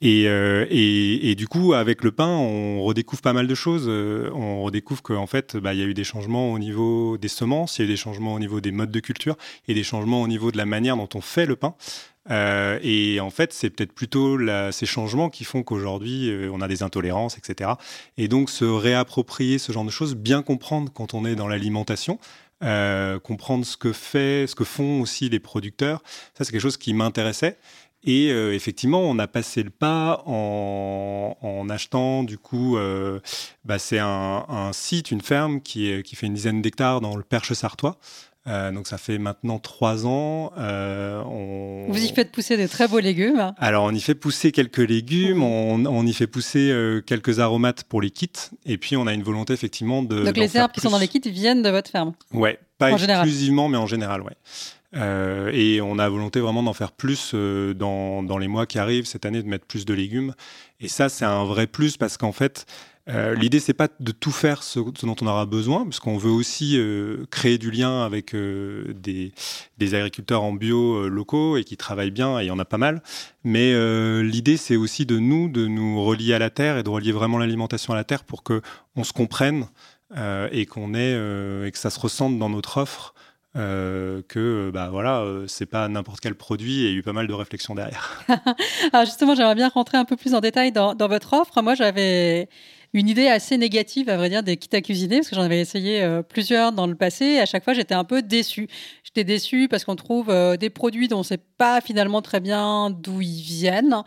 Et, 0.00 0.26
euh, 0.26 0.66
et, 0.70 1.34
du 1.34 1.46
coup 1.46 1.74
avec 1.74 2.02
le 2.02 2.12
pain 2.12 2.28
on 2.28 2.82
redécouvre 2.82 3.20
pas 3.20 3.32
mal 3.32 3.46
de 3.46 3.54
choses. 3.54 3.88
On 3.88 4.62
redécouvre 4.62 5.02
qu'en 5.02 5.26
fait 5.26 5.56
bah, 5.56 5.74
il 5.74 5.80
y 5.80 5.82
a 5.82 5.86
eu 5.86 5.94
des 5.94 6.04
changements 6.04 6.52
au 6.52 6.58
niveau 6.58 7.18
des 7.18 7.28
semences 7.28 7.78
il 7.78 7.82
y 7.82 7.84
a 7.84 7.88
eu 7.88 7.92
des 7.92 7.96
changements 7.96 8.34
au 8.34 8.38
niveau 8.38 8.60
des 8.60 8.72
modes 8.72 8.90
de 8.90 9.00
culture 9.00 9.36
et 9.68 9.74
des 9.74 9.82
changements 9.82 10.22
au 10.22 10.28
niveau 10.28 10.50
de 10.50 10.56
la 10.56 10.66
manière 10.66 10.96
dont 10.96 11.08
on 11.14 11.20
fait 11.20 11.46
le 11.46 11.56
pain. 11.56 11.74
Et 12.30 13.18
en 13.20 13.30
fait, 13.30 13.52
c'est 13.52 13.68
peut-être 13.68 13.92
plutôt 13.92 14.38
ces 14.70 14.86
changements 14.86 15.28
qui 15.28 15.42
font 15.42 15.64
qu'aujourd'hui, 15.64 16.32
on 16.52 16.60
a 16.60 16.68
des 16.68 16.84
intolérances, 16.84 17.36
etc. 17.36 17.72
Et 18.16 18.28
donc, 18.28 18.48
se 18.48 18.64
réapproprier 18.64 19.58
ce 19.58 19.72
genre 19.72 19.84
de 19.84 19.90
choses, 19.90 20.14
bien 20.14 20.42
comprendre 20.42 20.92
quand 20.92 21.14
on 21.14 21.24
est 21.24 21.34
dans 21.34 21.48
l'alimentation, 21.48 22.20
euh, 22.62 23.18
comprendre 23.18 23.64
ce 23.66 23.76
que 23.76 23.92
fait, 23.92 24.46
ce 24.46 24.54
que 24.54 24.64
font 24.64 25.00
aussi 25.00 25.28
les 25.28 25.40
producteurs, 25.40 26.02
ça, 26.36 26.44
c'est 26.44 26.52
quelque 26.52 26.60
chose 26.60 26.76
qui 26.76 26.94
m'intéressait. 26.94 27.58
Et 28.04 28.32
euh, 28.32 28.52
effectivement, 28.52 29.00
on 29.00 29.18
a 29.20 29.28
passé 29.28 29.62
le 29.62 29.70
pas 29.70 30.22
en, 30.26 31.36
en 31.40 31.68
achetant, 31.68 32.24
du 32.24 32.36
coup, 32.36 32.76
euh, 32.76 33.20
bah, 33.64 33.78
c'est 33.78 34.00
un, 34.00 34.70
site, 34.72 35.12
une 35.12 35.20
ferme 35.20 35.60
qui, 35.60 36.02
qui 36.02 36.16
fait 36.16 36.26
une 36.26 36.34
dizaine 36.34 36.62
d'hectares 36.62 37.00
dans 37.00 37.16
le 37.16 37.22
Perche 37.22 37.52
sartois. 37.52 37.98
Euh, 38.48 38.72
donc 38.72 38.88
ça 38.88 38.98
fait 38.98 39.18
maintenant 39.18 39.60
trois 39.60 40.04
ans. 40.04 40.52
Euh, 40.58 41.22
on... 41.24 41.86
Vous 41.88 42.04
y 42.04 42.08
faites 42.08 42.32
pousser 42.32 42.56
de 42.56 42.66
très 42.66 42.88
beaux 42.88 42.98
légumes. 42.98 43.52
Alors, 43.56 43.84
on 43.84 43.92
y 43.92 44.00
fait 44.00 44.16
pousser 44.16 44.50
quelques 44.50 44.78
légumes, 44.78 45.42
on, 45.42 45.86
on 45.86 46.06
y 46.06 46.12
fait 46.12 46.26
pousser 46.26 46.70
euh, 46.72 47.00
quelques 47.00 47.38
aromates 47.38 47.84
pour 47.84 48.02
les 48.02 48.10
kits, 48.10 48.30
et 48.66 48.78
puis 48.78 48.96
on 48.96 49.06
a 49.06 49.14
une 49.14 49.22
volonté 49.22 49.52
effectivement 49.52 50.02
de. 50.02 50.24
Donc 50.24 50.36
les 50.36 50.56
herbes 50.56 50.72
qui 50.72 50.80
sont 50.80 50.90
dans 50.90 50.98
les 50.98 51.08
kits 51.08 51.20
viennent 51.24 51.62
de 51.62 51.70
votre 51.70 51.90
ferme. 51.90 52.14
Ouais, 52.32 52.58
pas 52.78 52.92
En 52.92 52.96
général. 52.96 53.24
exclusivement, 53.26 53.68
mais 53.68 53.78
en 53.78 53.86
général, 53.86 54.22
ouais. 54.22 54.34
Et 55.54 55.80
on 55.80 55.98
a 55.98 56.08
volonté 56.08 56.40
vraiment 56.40 56.62
d'en 56.62 56.74
faire 56.74 56.92
plus 56.92 57.34
dans, 57.34 58.22
dans 58.22 58.38
les 58.38 58.48
mois 58.48 58.66
qui 58.66 58.78
arrivent 58.78 59.06
cette 59.06 59.24
année, 59.24 59.42
de 59.42 59.48
mettre 59.48 59.64
plus 59.66 59.86
de 59.86 59.94
légumes. 59.94 60.34
Et 60.80 60.88
ça, 60.88 61.08
c'est 61.08 61.24
un 61.24 61.44
vrai 61.44 61.66
plus 61.66 61.96
parce 61.96 62.18
qu'en 62.18 62.32
fait, 62.32 62.66
euh, 63.08 63.34
l'idée, 63.34 63.58
c'est 63.58 63.74
pas 63.74 63.88
de 63.98 64.12
tout 64.12 64.30
faire 64.30 64.62
ce, 64.62 64.78
dont 64.78 65.16
on 65.20 65.26
aura 65.26 65.44
besoin, 65.44 65.84
parce 65.84 65.98
qu'on 65.98 66.18
veut 66.18 66.30
aussi 66.30 66.76
euh, 66.76 67.24
créer 67.30 67.58
du 67.58 67.70
lien 67.70 68.04
avec 68.04 68.34
euh, 68.34 68.94
des, 68.94 69.32
agriculteurs 69.94 70.44
en 70.44 70.52
bio 70.52 70.94
euh, 70.94 71.08
locaux 71.08 71.56
et 71.56 71.64
qui 71.64 71.76
travaillent 71.76 72.12
bien, 72.12 72.38
et 72.38 72.44
il 72.44 72.46
y 72.46 72.50
en 72.52 72.60
a 72.60 72.64
pas 72.64 72.78
mal. 72.78 73.02
Mais 73.44 73.72
l'idée, 74.22 74.56
c'est 74.56 74.76
aussi 74.76 75.04
de 75.04 75.18
nous, 75.18 75.48
de 75.48 75.66
nous 75.66 76.02
relier 76.04 76.34
à 76.34 76.38
la 76.38 76.50
terre 76.50 76.78
et 76.78 76.84
de 76.84 76.88
relier 76.88 77.10
vraiment 77.10 77.38
l'alimentation 77.38 77.92
à 77.92 77.96
la 77.96 78.04
terre 78.04 78.22
pour 78.22 78.44
que 78.44 78.62
on 78.94 79.02
se 79.02 79.12
comprenne 79.12 79.66
et 80.52 80.64
qu'on 80.66 80.94
ait 80.94 81.12
et 81.66 81.72
que 81.72 81.78
ça 81.78 81.90
se 81.90 81.98
ressente 81.98 82.38
dans 82.38 82.48
notre 82.48 82.76
offre. 82.76 83.14
que 83.54 84.70
bah 84.72 84.90
voilà, 84.92 85.24
c'est 85.48 85.66
pas 85.66 85.88
n'importe 85.88 86.20
quel 86.20 86.36
produit 86.36 86.84
et 86.84 86.90
il 86.90 86.92
y 86.92 86.94
a 86.94 86.98
eu 86.98 87.02
pas 87.02 87.12
mal 87.12 87.26
de 87.26 87.34
réflexions 87.34 87.74
derrière. 87.74 88.24
Alors 88.92 89.06
justement, 89.06 89.34
j'aimerais 89.34 89.56
bien 89.56 89.68
rentrer 89.68 89.98
un 89.98 90.04
peu 90.04 90.14
plus 90.14 90.36
en 90.36 90.40
détail 90.40 90.70
dans 90.70 90.94
votre 90.94 91.32
offre. 91.32 91.62
Moi, 91.62 91.74
j'avais 91.74 92.48
une 92.94 93.08
idée 93.08 93.28
assez 93.28 93.56
négative, 93.56 94.08
à 94.10 94.16
vrai 94.16 94.28
dire, 94.28 94.42
des 94.42 94.56
kits 94.56 94.74
à 94.76 94.80
cuisiner, 94.80 95.16
parce 95.16 95.30
que 95.30 95.36
j'en 95.36 95.42
avais 95.42 95.60
essayé 95.60 96.02
euh, 96.02 96.22
plusieurs 96.22 96.72
dans 96.72 96.86
le 96.86 96.94
passé. 96.94 97.24
Et 97.24 97.40
à 97.40 97.46
chaque 97.46 97.64
fois, 97.64 97.72
j'étais 97.72 97.94
un 97.94 98.04
peu 98.04 98.22
déçue. 98.22 98.68
J'étais 99.02 99.24
déçue 99.24 99.68
parce 99.68 99.84
qu'on 99.84 99.96
trouve 99.96 100.28
euh, 100.30 100.56
des 100.56 100.70
produits 100.70 101.08
dont 101.08 101.16
on 101.16 101.20
ne 101.20 101.24
sait 101.24 101.40
pas 101.56 101.80
finalement 101.80 102.20
très 102.20 102.40
bien 102.40 102.90
d'où 102.90 103.22
ils 103.22 103.42
viennent. 103.42 104.02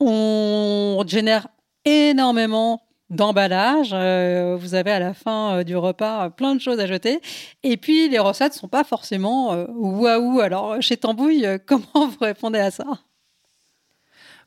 On 0.00 1.04
génère 1.06 1.48
énormément 1.84 2.82
d'emballage. 3.10 3.90
Euh, 3.92 4.56
vous 4.58 4.74
avez 4.74 4.92
à 4.92 4.98
la 4.98 5.12
fin 5.12 5.62
du 5.62 5.76
repas 5.76 6.30
plein 6.30 6.54
de 6.54 6.60
choses 6.60 6.80
à 6.80 6.86
jeter. 6.86 7.20
Et 7.62 7.76
puis, 7.76 8.08
les 8.08 8.18
recettes 8.18 8.54
ne 8.54 8.58
sont 8.58 8.68
pas 8.68 8.84
forcément 8.84 9.66
waouh. 9.68 10.40
Alors, 10.40 10.80
chez 10.80 10.96
Tambouille, 10.96 11.46
comment 11.66 12.08
vous 12.08 12.18
répondez 12.20 12.60
à 12.60 12.70
ça? 12.70 12.86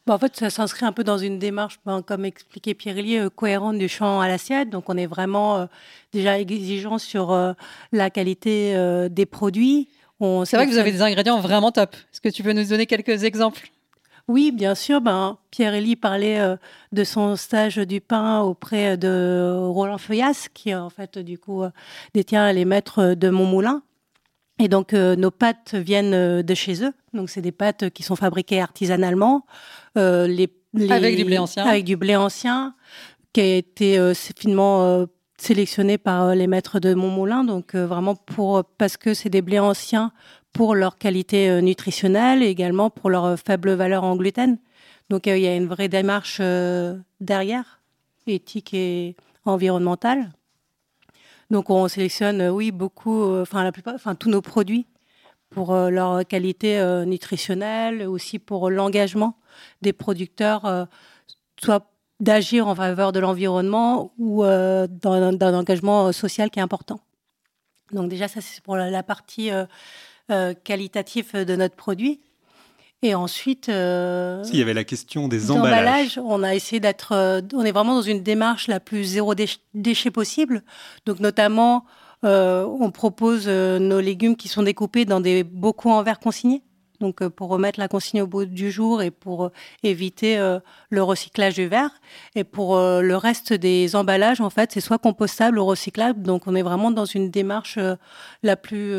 Bah, 0.08 0.14
en 0.14 0.20
fait, 0.20 0.36
ça 0.36 0.52
s'inscrit 0.52 0.86
un 0.86 0.92
peu 0.92 1.04
dans 1.04 1.18
une 1.18 1.40
démarche, 1.40 1.80
ben, 1.84 2.04
comme 2.04 2.26
expliquait 2.26 2.76
Pierre-Élie, 2.76 3.18
euh, 3.18 3.30
cohérente 3.30 3.80
du 3.80 3.90
champ 3.90 4.22
à 4.22 4.28
l'assiette. 4.28 4.70
Donc, 4.70 4.88
on 4.88 4.98
est 4.98 5.08
vraiment 5.08 5.58
euh, 5.58 5.66
déjà 6.14 6.40
exigeant 6.40 7.00
sur 7.00 7.32
euh, 7.32 7.54
la 7.92 8.12
qualité 8.12 8.76
euh, 8.76 9.10
des 9.10 9.26
produits. 9.26 9.88
On 10.20 10.46
C'est 10.46 10.58
vrai 10.58 10.68
que 10.68 10.72
vous 10.72 10.78
avez 10.78 10.92
des 10.92 11.02
ingrédients 11.02 11.40
vraiment 11.40 11.72
top. 11.72 11.96
Est-ce 11.96 12.22
que 12.22 12.30
tu 12.30 12.44
peux 12.44 12.54
nous 12.54 12.66
donner 12.66 12.86
quelques 12.86 13.24
exemples? 13.24 13.72
Oui, 14.28 14.52
bien 14.52 14.76
sûr. 14.76 15.02
Ben, 15.02 15.40
Pierre-Élie 15.50 15.96
parlait 15.96 16.40
euh, 16.40 16.56
de 16.92 17.04
son 17.04 17.36
stage 17.36 17.78
du 17.78 18.00
pain 18.00 18.42
auprès 18.42 18.98
de 18.98 19.56
Roland 19.58 19.98
Feuillas, 19.98 20.50
qui 20.54 20.74
en 20.76 20.92
fait, 20.92 21.18
du 21.18 21.40
coup, 21.40 21.64
détient 22.14 22.54
les 22.54 22.66
maîtres 22.66 23.16
de 23.16 23.30
Montmoulin. 23.30 23.82
Et 24.60 24.68
donc, 24.70 24.94
euh, 24.94 25.16
nos 25.16 25.32
pâtes 25.32 25.76
viennent 25.76 26.14
euh, 26.14 26.42
de 26.44 26.54
chez 26.54 26.84
eux. 26.84 26.94
Donc, 27.14 27.30
c'est 27.30 27.42
des 27.42 27.52
pâtes 27.52 27.90
qui 27.90 28.04
sont 28.04 28.16
fabriquées 28.16 28.62
artisanalement. 28.62 29.46
Euh, 29.98 30.28
les, 30.28 30.50
les- 30.74 30.92
Avec 30.92 31.16
du 31.18 31.26
blé 31.26 31.38
ancien. 31.38 31.66
Avec 31.66 31.84
du 31.84 31.98
blé 31.98 32.16
ancien, 32.16 32.74
qui 33.34 33.42
a 33.42 33.56
été 33.58 33.98
euh, 34.00 34.14
finement 34.14 35.06
sélectionné 35.38 35.98
par 35.98 36.34
les 36.36 36.48
maîtres 36.48 36.80
de 36.80 36.94
Montmoulin. 36.94 37.44
Donc, 37.44 37.76
vraiment 37.76 38.16
pour, 38.16 38.64
parce 38.78 38.96
que 38.96 39.14
c'est 39.14 39.30
des 39.30 39.42
blés 39.42 39.60
anciens 39.60 40.12
pour 40.54 40.74
leur 40.74 40.98
qualité 40.98 41.62
nutritionnelle 41.62 42.42
et 42.42 42.48
également 42.48 42.90
pour 42.90 43.10
leur 43.10 43.38
faible 43.38 43.72
valeur 43.74 44.06
en 44.06 44.16
gluten. 44.16 44.58
Donc, 45.10 45.28
il 45.28 45.38
y 45.40 45.48
a 45.48 45.56
une 45.56 45.68
vraie 45.68 45.90
démarche 45.90 46.40
derrière, 47.20 47.82
éthique 48.26 48.74
et 48.74 49.18
environnementale. 49.44 50.32
Donc, 51.52 51.70
on 51.70 51.88
sélectionne, 51.88 52.42
euh, 52.42 52.50
oui, 52.50 52.72
beaucoup, 52.72 53.24
euh, 53.24 53.44
enfin, 53.44 53.64
la 53.64 53.72
plupart, 53.72 53.94
enfin, 53.94 54.16
tous 54.16 54.30
nos 54.30 54.42
produits 54.42 54.88
pour 55.50 55.74
euh, 55.74 55.90
leur 55.90 56.26
qualité 56.26 56.82
nutritionnelle, 57.06 58.08
aussi 58.08 58.40
pour 58.40 58.70
l'engagement 58.70 59.38
des 59.82 59.94
producteurs, 59.94 60.88
soit 61.62 61.90
d'agir 62.20 62.68
en 62.68 62.76
faveur 62.76 63.12
de 63.12 63.20
l'environnement 63.20 64.12
ou 64.18 64.44
d'un 64.44 65.54
engagement 65.54 66.12
social 66.12 66.50
qui 66.50 66.60
est 66.60 66.62
important. 66.62 67.00
Donc 67.92 68.10
déjà, 68.10 68.28
ça, 68.28 68.42
c'est 68.42 68.62
pour 68.62 68.76
la, 68.76 69.04
partie 69.04 69.50
qualitative 70.66 71.46
de 71.46 71.56
notre 71.56 71.76
produit. 71.76 72.20
Et 73.06 73.14
ensuite, 73.14 73.70
euh, 73.70 74.42
il 74.52 74.58
y 74.58 74.64
avait 74.64 74.74
la 74.74 74.84
question 74.84 75.28
des 75.28 75.52
emballages. 75.52 76.20
on 76.24 76.42
a 76.42 76.56
essayé 76.56 76.80
d'être, 76.80 77.12
euh, 77.12 77.40
on 77.54 77.64
est 77.64 77.72
vraiment 77.72 77.94
dans 77.94 78.02
une 78.02 78.24
démarche 78.24 78.68
la 78.68 78.80
plus 78.80 79.04
zéro 79.04 79.36
déch- 79.36 79.60
déchet 79.76 80.10
possible. 80.10 80.64
Donc 81.06 81.20
notamment, 81.20 81.86
euh, 82.24 82.66
on 82.80 82.90
propose 82.90 83.44
euh, 83.48 83.78
nos 83.78 84.00
légumes 84.00 84.36
qui 84.36 84.48
sont 84.48 84.64
découpés 84.64 85.06
dans 85.06 85.20
des 85.20 85.44
bocaux 85.44 85.92
en 85.92 86.02
verre 86.02 86.20
consignés. 86.20 86.64
Donc 87.00 87.28
pour 87.28 87.50
remettre 87.50 87.80
la 87.80 87.88
consigne 87.88 88.24
au 88.24 88.28
bout 88.28 88.46
du 88.46 88.72
jour 88.72 89.04
et 89.04 89.12
pour 89.12 89.52
éviter 89.84 90.38
le 90.90 91.04
recyclage 91.04 91.54
du 91.56 91.68
verre. 91.68 91.92
Et 92.36 92.44
pour 92.46 92.78
le 92.78 93.16
reste 93.18 93.52
des 93.52 93.98
emballages, 93.98 94.40
en 94.40 94.50
fait, 94.50 94.72
c'est 94.72 94.80
soit 94.80 94.98
compostable 94.98 95.60
ou 95.60 95.66
recyclable. 95.66 96.24
Donc 96.24 96.48
on 96.48 96.56
est 96.56 96.62
vraiment 96.64 96.92
dans 96.92 97.04
une 97.06 97.30
démarche 97.30 97.78
la 98.44 98.56
plus 98.56 98.94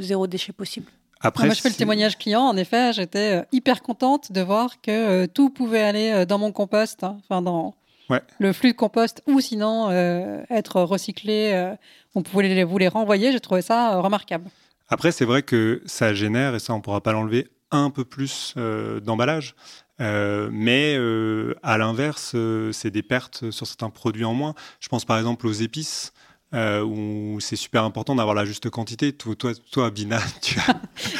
zéro 0.00 0.26
déchet 0.26 0.54
possible. 0.54 0.86
Après, 1.24 1.46
Moi, 1.46 1.54
je 1.54 1.60
fais 1.60 1.70
le 1.70 1.74
témoignage 1.74 2.18
client. 2.18 2.42
En 2.42 2.56
effet, 2.56 2.92
j'étais 2.92 3.40
euh, 3.40 3.42
hyper 3.50 3.82
contente 3.82 4.30
de 4.30 4.40
voir 4.42 4.80
que 4.82 4.90
euh, 4.90 5.26
tout 5.26 5.50
pouvait 5.50 5.82
aller 5.82 6.10
euh, 6.12 6.24
dans 6.26 6.38
mon 6.38 6.52
compost, 6.52 7.02
hein, 7.02 7.16
enfin 7.28 7.42
dans 7.42 7.74
Ouais. 8.10 8.20
le 8.38 8.52
flux 8.52 8.72
de 8.72 8.76
compost, 8.76 9.22
ou 9.26 9.40
sinon 9.40 9.88
euh, 9.90 10.42
être 10.50 10.82
recyclé. 10.82 11.52
euh, 11.54 11.74
on 12.14 12.20
pouvait 12.22 12.46
les, 12.46 12.62
vous 12.62 12.76
les 12.76 12.88
renvoyer. 12.88 13.32
J'ai 13.32 13.40
trouvé 13.40 13.62
ça 13.62 13.98
remarquable. 14.00 14.50
Après, 14.90 15.10
c'est 15.10 15.24
vrai 15.24 15.42
que 15.42 15.82
ça 15.86 16.12
génère, 16.12 16.54
et 16.54 16.58
ça 16.58 16.74
on 16.74 16.82
pourra 16.82 17.00
pas 17.00 17.12
l'enlever, 17.12 17.48
un 17.70 17.88
peu 17.88 18.04
plus 18.04 18.54
d'emballage. 19.02 19.54
Euh, 20.00 20.48
mais 20.52 20.96
euh, 20.98 21.54
à 21.62 21.78
l'inverse, 21.78 22.32
euh, 22.34 22.72
c'est 22.72 22.90
des 22.90 23.02
pertes 23.02 23.50
sur 23.50 23.66
certains 23.66 23.90
produits 23.90 24.24
en 24.24 24.34
moins. 24.34 24.54
Je 24.80 24.88
pense 24.88 25.04
par 25.04 25.16
exemple 25.18 25.46
aux 25.46 25.52
épices. 25.52 26.12
Euh, 26.54 26.82
où 26.84 27.38
c'est 27.40 27.56
super 27.56 27.84
important 27.84 28.14
d'avoir 28.14 28.34
la 28.34 28.44
juste 28.44 28.70
quantité. 28.70 29.12
Toi, 29.12 29.34
toi, 29.34 29.52
toi 29.72 29.90
Bina, 29.90 30.18
tu 30.40 30.58
as 30.60 30.76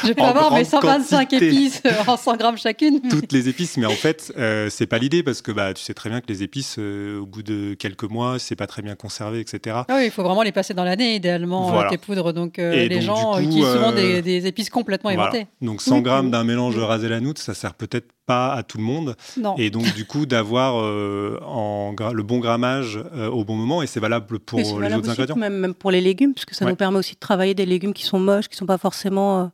Je 0.07 0.13
peux 0.13 0.21
avoir 0.23 0.51
mes 0.53 0.63
grande 0.63 0.81
125 0.81 1.29
quantité. 1.29 1.45
épices 1.47 1.81
euh, 1.85 1.91
en 2.07 2.17
100 2.17 2.37
grammes 2.37 2.57
chacune. 2.57 3.01
toutes 3.09 3.31
les 3.33 3.49
épices, 3.49 3.77
mais 3.77 3.85
en 3.85 3.89
fait, 3.91 4.33
euh, 4.37 4.69
c'est 4.69 4.87
pas 4.87 4.97
l'idée 4.97 5.23
parce 5.23 5.41
que 5.41 5.51
bah, 5.51 5.73
tu 5.73 5.83
sais 5.83 5.93
très 5.93 6.09
bien 6.09 6.21
que 6.21 6.27
les 6.27 6.41
épices, 6.43 6.77
euh, 6.79 7.19
au 7.19 7.25
bout 7.25 7.43
de 7.43 7.73
quelques 7.73 8.03
mois, 8.09 8.39
c'est 8.39 8.55
pas 8.55 8.67
très 8.67 8.81
bien 8.81 8.95
conservé, 8.95 9.39
etc. 9.41 9.75
Ah 9.87 9.95
oui, 9.97 10.05
il 10.05 10.11
faut 10.11 10.23
vraiment 10.23 10.43
les 10.43 10.51
passer 10.53 10.73
dans 10.73 10.83
l'année, 10.85 11.15
idéalement, 11.15 11.69
Voilà. 11.71 11.87
euh, 11.87 11.91
tes 11.91 11.97
poudres. 11.97 12.31
Donc, 12.33 12.57
euh, 12.59 12.71
les 12.87 12.89
donc, 12.89 13.01
gens 13.01 13.33
coup, 13.33 13.39
utilisent 13.41 13.65
souvent 13.73 13.91
des, 13.91 14.21
des 14.21 14.47
épices 14.47 14.69
complètement 14.69 15.09
Voilà. 15.11 15.23
inventées. 15.29 15.47
Donc 15.61 15.81
100 15.81 15.95
Oui, 15.97 16.01
grammes 16.03 16.31
d'un 16.31 16.43
mélange 16.43 16.75
de 16.75 16.81
ras 16.81 16.99
et 16.99 17.09
la 17.09 17.19
noutre, 17.19 17.41
ça 17.41 17.53
sert 17.53 17.73
peut-être 17.73 18.07
pas 18.25 18.53
à 18.53 18.63
tout 18.63 18.77
le 18.79 18.83
monde. 18.83 19.15
Non. 19.37 19.55
Et 19.57 19.69
donc, 19.69 19.93
du 19.93 20.05
coup, 20.05 20.25
d'avoir 20.25 20.81
le 20.81 22.23
bon 22.23 22.39
grammage 22.39 22.99
au 23.31 23.43
bon 23.43 23.55
moment, 23.55 23.81
et 23.83 23.87
c'est 23.87 23.99
valable 23.99 24.39
pour 24.39 24.59
les 24.59 24.63
valable 24.65 24.95
autres 24.95 25.09
aussi, 25.09 25.17
Même, 25.35 25.57
même 25.57 25.73
pour 25.73 25.89
les 25.91 26.01
légumes, 26.01 26.33
parce 26.33 26.45
que 26.45 26.53
ça 26.55 26.65
Ouais. 26.65 26.71
nous 26.71 26.77
permet 26.77 26.99
aussi 26.99 27.15
de 27.15 27.19
travailler 27.19 27.53
des 27.55 27.65
légumes 27.65 27.93
qui 27.93 28.03
sont 28.05 28.19
moches, 28.19 28.47
qui 28.47 28.55
sont 28.57 28.65
pas 28.67 28.77
forcément, 28.77 29.41
euh, 29.41 29.45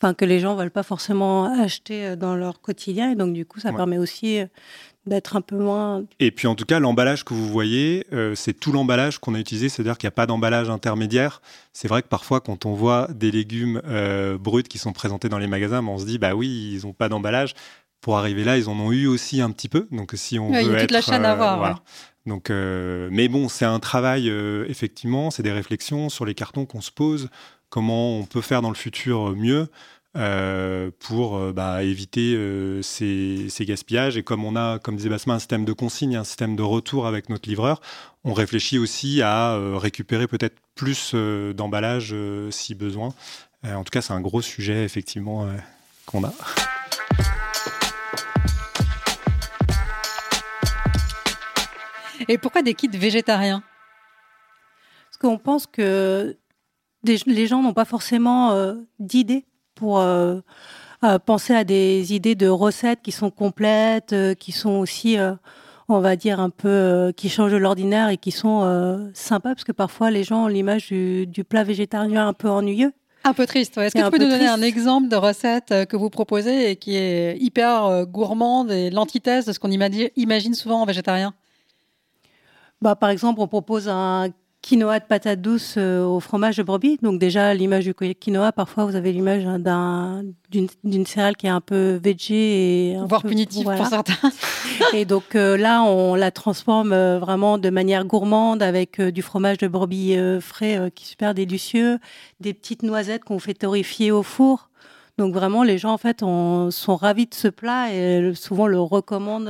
enfin 0.00 0.14
que 0.14 0.24
les 0.24 0.40
gens 0.40 0.56
veulent 0.56 0.70
pas 0.70 0.82
forcément 0.82 1.44
acheter 1.62 2.04
euh, 2.06 2.16
dans 2.16 2.34
leur 2.34 2.60
quotidien, 2.60 3.10
et 3.12 3.14
donc 3.14 3.32
du 3.34 3.46
coup 3.46 3.60
ça 3.60 3.70
Ouais. 3.70 3.76
permet 3.76 3.98
aussi 3.98 4.40
euh, 4.40 4.46
d'être 5.06 5.36
un 5.36 5.40
peu 5.40 5.56
moins. 5.56 6.04
Et 6.20 6.30
puis, 6.30 6.46
en 6.48 6.54
tout 6.54 6.66
cas, 6.66 6.80
l'emballage 6.80 7.24
que 7.24 7.32
vous 7.32 7.48
voyez, 7.48 8.04
euh, 8.12 8.34
c'est 8.34 8.52
tout 8.52 8.72
l'emballage 8.72 9.18
qu'on 9.18 9.34
a 9.34 9.38
utilisé, 9.38 9.68
c'est-à-dire 9.70 9.96
qu'il 9.96 10.06
n'y 10.06 10.12
a 10.12 10.16
pas 10.16 10.26
d'emballage 10.26 10.68
intermédiaire. 10.68 11.40
C'est 11.72 11.88
vrai 11.88 12.02
que 12.02 12.08
parfois, 12.08 12.40
quand 12.42 12.66
on 12.66 12.74
voit 12.74 13.08
des 13.14 13.30
légumes 13.30 13.80
euh, 13.86 14.36
bruts 14.36 14.64
qui 14.64 14.76
sont 14.76 14.92
présentés 14.92 15.30
dans 15.30 15.38
les 15.38 15.46
magasins, 15.46 15.82
ben, 15.82 15.88
on 15.88 15.98
se 15.98 16.04
dit, 16.04 16.18
bah 16.18 16.34
oui, 16.34 16.48
ils 16.74 16.86
n'ont 16.86 16.92
pas 16.92 17.08
d'emballage. 17.08 17.54
Pour 18.02 18.18
arriver 18.18 18.44
là, 18.44 18.58
ils 18.58 18.68
en 18.68 18.78
ont 18.78 18.92
eu 18.92 19.06
aussi 19.06 19.40
un 19.40 19.50
petit 19.50 19.68
peu. 19.68 19.88
Donc, 19.90 20.12
si 20.14 20.38
on 20.38 20.50
Ouais, 20.50 20.62
il 20.62 20.66
y 20.66 20.68
veut 20.70 20.76
a 20.76 20.80
toute 20.82 20.90
la 20.90 21.00
chaîne 21.00 21.24
à 21.24 21.32
euh, 21.32 21.36
voir, 21.36 21.56
voilà. 21.58 21.72
ouais. 21.74 21.80
Donc, 22.28 22.50
euh, 22.50 23.08
mais 23.10 23.28
bon, 23.28 23.48
c'est 23.48 23.64
un 23.64 23.80
travail, 23.80 24.28
euh, 24.28 24.66
effectivement, 24.68 25.30
c'est 25.30 25.42
des 25.42 25.52
réflexions 25.52 26.08
sur 26.08 26.24
les 26.24 26.34
cartons 26.34 26.66
qu'on 26.66 26.80
se 26.80 26.92
pose, 26.92 27.30
comment 27.70 28.18
on 28.18 28.24
peut 28.24 28.42
faire 28.42 28.62
dans 28.62 28.68
le 28.68 28.76
futur 28.76 29.34
mieux 29.34 29.68
euh, 30.16 30.90
pour 31.00 31.36
euh, 31.36 31.52
bah, 31.52 31.82
éviter 31.82 32.36
ces, 32.82 33.46
ces 33.48 33.64
gaspillages. 33.64 34.16
Et 34.16 34.22
comme 34.22 34.44
on 34.44 34.54
a, 34.54 34.78
comme 34.78 34.96
disait 34.96 35.08
Basma, 35.08 35.34
un 35.34 35.38
système 35.38 35.64
de 35.64 35.72
consigne, 35.72 36.16
un 36.16 36.24
système 36.24 36.54
de 36.54 36.62
retour 36.62 37.06
avec 37.06 37.28
notre 37.30 37.48
livreur, 37.48 37.80
on 38.24 38.34
réfléchit 38.34 38.78
aussi 38.78 39.22
à 39.22 39.58
récupérer 39.78 40.26
peut-être 40.26 40.56
plus 40.74 41.14
d'emballage 41.54 42.14
si 42.50 42.74
besoin. 42.74 43.14
En 43.64 43.84
tout 43.84 43.90
cas, 43.90 44.02
c'est 44.02 44.12
un 44.12 44.20
gros 44.20 44.42
sujet, 44.42 44.84
effectivement, 44.84 45.48
qu'on 46.06 46.24
a. 46.24 46.32
Et 52.28 52.38
pourquoi 52.38 52.62
des 52.62 52.74
kits 52.74 52.88
végétariens? 52.88 53.62
Parce 55.10 55.16
qu'on 55.18 55.38
pense 55.38 55.66
que 55.66 56.36
des- 57.02 57.18
les 57.26 57.46
gens 57.46 57.62
n'ont 57.62 57.72
pas 57.74 57.84
forcément 57.84 58.52
euh, 58.52 58.74
d'idées 58.98 59.46
pour 59.74 59.98
euh, 60.00 60.40
euh, 61.04 61.18
penser 61.18 61.54
à 61.54 61.64
des 61.64 62.12
idées 62.14 62.34
de 62.34 62.48
recettes 62.48 63.00
qui 63.02 63.12
sont 63.12 63.30
complètes, 63.30 64.14
qui 64.38 64.52
sont 64.52 64.72
aussi, 64.76 65.16
on 65.88 66.00
va 66.00 66.16
dire, 66.16 66.40
un 66.40 66.50
peu, 66.50 67.12
qui 67.16 67.28
changent 67.28 67.52
de 67.52 67.56
l'ordinaire 67.56 68.08
et 68.08 68.16
qui 68.18 68.32
sont 68.32 69.10
sympas, 69.14 69.50
parce 69.54 69.64
que 69.64 69.72
parfois 69.72 70.10
les 70.10 70.24
gens 70.24 70.44
ont 70.44 70.48
l'image 70.48 70.88
du, 70.88 71.26
du 71.26 71.44
plat 71.44 71.64
végétarien 71.64 72.26
un 72.28 72.32
peu 72.32 72.48
ennuyeux. 72.50 72.92
Un 73.24 73.32
peu 73.34 73.46
triste. 73.46 73.76
ouais. 73.76 73.86
Est-ce 73.86 73.94
que 73.94 74.00
tu 74.00 74.04
peux 74.10 74.18
peu 74.18 74.24
nous 74.24 74.30
donner 74.30 74.46
triste. 74.46 74.58
un 74.58 74.62
exemple 74.62 75.08
de 75.08 75.16
recette 75.16 75.72
euh, 75.72 75.84
que 75.84 75.96
vous 75.96 76.08
proposez 76.10 76.70
et 76.70 76.76
qui 76.76 76.96
est 76.96 77.36
hyper 77.38 77.84
euh, 77.84 78.04
gourmande 78.04 78.70
et 78.70 78.90
l'antithèse 78.90 79.44
de 79.44 79.52
ce 79.52 79.58
qu'on 79.58 79.70
imagine, 79.70 80.08
imagine 80.16 80.54
souvent 80.54 80.82
en 80.82 80.86
végétarien? 80.86 81.34
Bah, 82.80 82.94
par 82.96 83.10
exemple, 83.10 83.40
on 83.40 83.48
propose 83.48 83.88
un 83.88 84.28
quinoa 84.60 84.98
de 84.98 85.04
patates 85.04 85.40
douces 85.40 85.76
euh, 85.78 86.04
au 86.04 86.20
fromage 86.20 86.56
de 86.56 86.62
brebis. 86.62 86.98
Donc 87.02 87.18
déjà, 87.20 87.54
l'image 87.54 87.84
du 87.84 87.94
quinoa, 87.94 88.52
parfois, 88.52 88.84
vous 88.84 88.96
avez 88.96 89.12
l'image 89.12 89.44
d'un- 89.44 90.22
d'une 90.50 90.66
d'une 90.84 91.06
céréale 91.06 91.36
qui 91.36 91.46
est 91.46 91.50
un 91.50 91.60
peu 91.60 91.98
végé 92.02 92.90
et 92.90 92.96
un 92.96 93.06
Voire 93.06 93.22
peu- 93.22 93.28
voilà. 93.62 93.78
pour 93.78 93.86
certains. 93.88 94.30
Et 94.94 95.04
donc 95.04 95.34
euh, 95.34 95.56
là, 95.56 95.82
on 95.84 96.14
la 96.14 96.30
transforme 96.30 96.92
euh, 96.92 97.18
vraiment 97.18 97.56
de 97.58 97.70
manière 97.70 98.04
gourmande 98.04 98.62
avec 98.62 99.00
du 99.00 99.22
fromage 99.22 99.58
de 99.58 99.68
brebis 99.68 100.16
frais 100.40 100.90
qui 100.94 101.04
est 101.04 101.08
super 101.08 101.34
délicieux, 101.34 101.98
des 102.40 102.52
petites 102.54 102.82
noisettes 102.82 103.24
qu'on 103.24 103.38
fait 103.38 103.54
torréfier 103.54 104.10
au 104.12 104.22
four. 104.22 104.70
Donc 105.18 105.34
vraiment, 105.34 105.62
les 105.64 105.78
gens 105.78 105.92
en 105.92 105.98
fait 105.98 106.22
on- 106.22 106.70
sont 106.70 106.96
ravis 106.96 107.26
de 107.26 107.34
ce 107.34 107.48
plat 107.48 107.92
et 107.92 108.32
souvent 108.34 108.66
le 108.66 108.80
recommandent. 108.80 109.48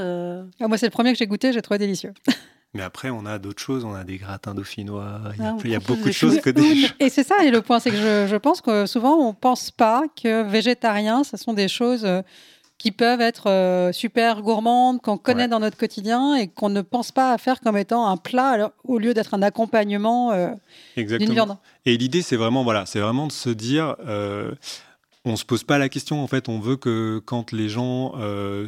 Ah, 0.60 0.68
Moi, 0.68 0.76
c'est 0.78 0.86
le 0.86 0.90
premier 0.92 1.12
que 1.12 1.18
j'ai 1.18 1.26
goûté, 1.26 1.52
j'ai 1.52 1.62
trouvé 1.62 1.78
délicieux. 1.78 2.12
Mais 2.74 2.82
après, 2.82 3.10
on 3.10 3.24
a 3.26 3.38
d'autres 3.38 3.62
choses. 3.62 3.84
On 3.84 3.94
a 3.94 4.04
des 4.04 4.18
gratins 4.18 4.54
dauphinois. 4.54 5.20
Il 5.36 5.42
y 5.42 5.46
a, 5.46 5.50
Ah, 5.50 5.54
on 5.56 5.60
il 5.64 5.70
y 5.70 5.74
a 5.74 5.80
propose 5.80 5.96
beaucoup 5.96 6.08
de 6.08 6.14
choses 6.14 6.40
que 6.40 6.50
des... 6.50 6.86
Et 7.00 7.08
c'est 7.08 7.24
ça, 7.24 7.42
et 7.44 7.50
le 7.50 7.62
point, 7.62 7.80
c'est 7.80 7.90
que 7.90 7.96
je, 7.96 8.26
je 8.28 8.36
pense 8.36 8.60
que 8.60 8.84
souvent, 8.86 9.16
on 9.16 9.32
pense 9.32 9.70
pas 9.70 10.02
que 10.22 10.42
végétarien, 10.42 11.24
ce 11.24 11.36
sont 11.38 11.54
des 11.54 11.68
choses 11.68 12.04
euh, 12.04 12.20
qui 12.76 12.92
peuvent 12.92 13.22
être 13.22 13.48
euh, 13.48 13.90
super 13.90 14.42
gourmandes, 14.42 15.00
qu'on 15.00 15.16
connaît 15.16 15.44
Ouais. 15.44 15.48
dans 15.48 15.60
notre 15.60 15.76
quotidien 15.78 16.34
et 16.36 16.46
qu'on 16.46 16.68
ne 16.68 16.82
pense 16.82 17.10
pas 17.10 17.32
à 17.32 17.38
faire 17.38 17.60
comme 17.60 17.76
étant 17.76 18.06
un 18.06 18.16
plat 18.18 18.48
alors, 18.50 18.70
au 18.84 18.98
lieu 18.98 19.14
d'être 19.14 19.32
un 19.34 19.42
accompagnement 19.42 20.30
euh, 20.32 20.50
d'une 20.96 21.32
viande. 21.32 21.56
Et 21.86 21.96
l'idée, 21.96 22.22
c'est 22.22 22.36
vraiment, 22.36 22.62
voilà, 22.64 22.84
c'est 22.86 23.00
vraiment 23.00 23.26
de 23.26 23.32
se 23.32 23.48
dire, 23.50 23.96
euh, 24.06 24.52
on 25.24 25.36
se 25.36 25.44
pose 25.44 25.64
pas 25.64 25.78
la 25.78 25.88
question. 25.88 26.22
En 26.22 26.26
fait, 26.28 26.48
on 26.50 26.60
veut 26.60 26.76
que 26.76 27.18
quand 27.24 27.50
les 27.52 27.68
gens 27.70 28.12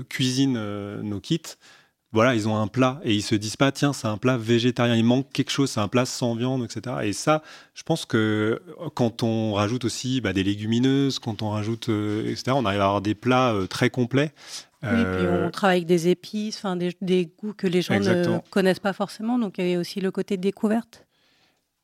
cuisinent 0.08 0.60
nos 1.02 1.20
kits, 1.20 1.42
voilà, 2.12 2.34
ils 2.34 2.48
ont 2.48 2.56
un 2.56 2.66
plat 2.66 3.00
et 3.04 3.14
ils 3.14 3.22
se 3.22 3.34
disent 3.34 3.56
pas, 3.56 3.70
tiens, 3.70 3.92
c'est 3.92 4.08
un 4.08 4.16
plat 4.16 4.36
végétarien, 4.36 4.96
il 4.96 5.04
manque 5.04 5.30
quelque 5.32 5.50
chose, 5.50 5.70
c'est 5.70 5.80
un 5.80 5.88
plat 5.88 6.06
sans 6.06 6.34
viande, 6.34 6.64
etc. 6.64 6.96
Et 7.04 7.12
ça, 7.12 7.42
je 7.74 7.82
pense 7.84 8.04
que 8.04 8.60
quand 8.94 9.22
on 9.22 9.52
rajoute 9.52 9.84
aussi 9.84 10.20
bah, 10.20 10.32
des 10.32 10.42
légumineuses, 10.42 11.18
quand 11.20 11.42
on 11.42 11.50
rajoute, 11.50 11.88
euh, 11.88 12.30
etc., 12.30 12.52
on 12.54 12.64
arrive 12.64 12.80
à 12.80 12.86
avoir 12.86 13.00
des 13.00 13.14
plats 13.14 13.54
euh, 13.54 13.66
très 13.66 13.90
complets. 13.90 14.32
Oui, 14.82 14.88
puis 14.90 15.26
Euh, 15.26 15.46
on 15.46 15.50
travaille 15.50 15.78
avec 15.78 15.86
des 15.86 16.08
épices, 16.08 16.56
enfin 16.56 16.74
des, 16.74 16.96
des 17.02 17.26
goûts 17.38 17.52
que 17.52 17.66
les 17.66 17.82
gens 17.82 17.94
Exactement. 17.94 18.36
ne 18.36 18.50
connaissent 18.50 18.80
pas 18.80 18.94
forcément. 18.94 19.38
Donc 19.38 19.56
il 19.58 19.68
y 19.68 19.74
a 19.74 19.78
aussi 19.78 20.00
le 20.00 20.10
côté 20.10 20.36
découverte. 20.38 21.06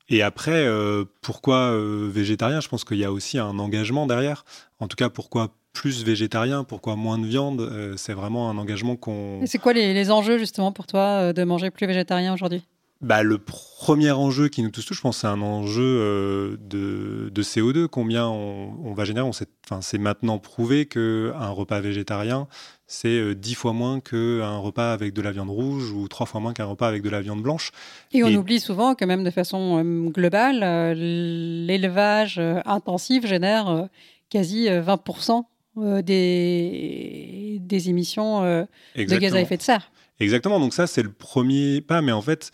Et 0.08 0.22
après, 0.22 0.64
euh, 0.66 1.04
pourquoi 1.20 1.72
euh, 1.72 2.08
végétarien? 2.10 2.60
Je 2.60 2.68
pense 2.68 2.84
qu'il 2.84 2.98
y 2.98 3.04
a 3.04 3.12
aussi 3.12 3.38
un 3.38 3.58
engagement 3.58 4.06
derrière. 4.06 4.44
En 4.78 4.88
tout 4.88 4.96
cas, 4.96 5.10
pourquoi 5.10 5.50
plus 5.76 6.04
végétarien 6.04 6.64
Pourquoi 6.64 6.96
moins 6.96 7.18
de 7.18 7.26
viande 7.26 7.60
Euh, 7.60 7.94
C'est 7.96 8.14
vraiment 8.14 8.48
un 8.50 8.56
engagement 8.58 8.96
qu'on... 8.96 9.40
C'est 9.46 9.58
quoi 9.58 9.74
les, 9.74 9.92
les 9.92 10.10
enjeux, 10.10 10.38
justement, 10.38 10.72
pour 10.72 10.86
toi, 10.86 11.00
euh, 11.20 11.32
de 11.34 11.44
manger 11.44 11.70
plus 11.70 11.86
végétarien 11.86 12.32
aujourd'hui? 12.32 12.62
Bah, 13.02 13.22
le 13.22 13.36
premier 13.36 14.10
enjeu 14.10 14.48
qui 14.48 14.62
nous 14.62 14.70
touche, 14.70 14.86
je 14.90 15.00
pense, 15.02 15.18
c'est 15.18 15.26
un 15.26 15.42
enjeu 15.42 15.82
euh, 15.84 16.56
de, 16.60 17.28
de 17.30 17.42
CO2. 17.42 17.88
Combien 17.88 18.26
on, 18.26 18.72
on 18.84 18.94
va 18.94 19.04
générer 19.04 19.26
on 19.26 19.32
sait, 19.32 19.46
enfin, 19.66 19.82
C'est 19.82 19.98
maintenant 19.98 20.38
prouvé 20.38 20.86
qu'un 20.86 21.50
repas 21.50 21.80
végétarien, 21.80 22.48
c'est 22.86 23.08
euh, 23.18 23.34
10 23.34 23.54
fois 23.54 23.74
moins 23.74 24.00
qu'un 24.00 24.56
repas 24.56 24.94
avec 24.94 25.12
de 25.12 25.20
la 25.20 25.30
viande 25.30 25.50
rouge 25.50 25.90
ou 25.92 26.08
3 26.08 26.24
fois 26.26 26.40
moins 26.40 26.54
qu'un 26.54 26.64
repas 26.64 26.88
avec 26.88 27.02
de 27.02 27.10
la 27.10 27.20
viande 27.20 27.42
blanche. 27.42 27.70
Et 28.12 28.24
on 28.24 28.28
Et- 28.28 28.36
oublie 28.38 28.60
souvent 28.60 28.94
que 28.94 29.04
même 29.04 29.24
de 29.24 29.30
façon 29.30 29.82
globale, 30.08 30.60
l'élevage 30.96 32.40
intensif 32.64 33.26
génère 33.26 33.88
quasi 34.30 34.68
euh, 34.68 34.82
20% 34.82 35.44
euh, 35.78 36.00
des, 36.00 37.58
des 37.60 37.88
émissions 37.90 38.42
euh, 38.44 38.64
de 38.96 39.04
gaz 39.04 39.34
à 39.34 39.40
effet 39.40 39.56
de 39.56 39.62
serre. 39.62 39.90
Exactement, 40.20 40.58
donc 40.58 40.72
ça 40.72 40.86
c'est 40.86 41.02
le 41.02 41.12
premier 41.12 41.82
pas, 41.82 42.00
mais 42.00 42.12
en 42.12 42.22
fait, 42.22 42.50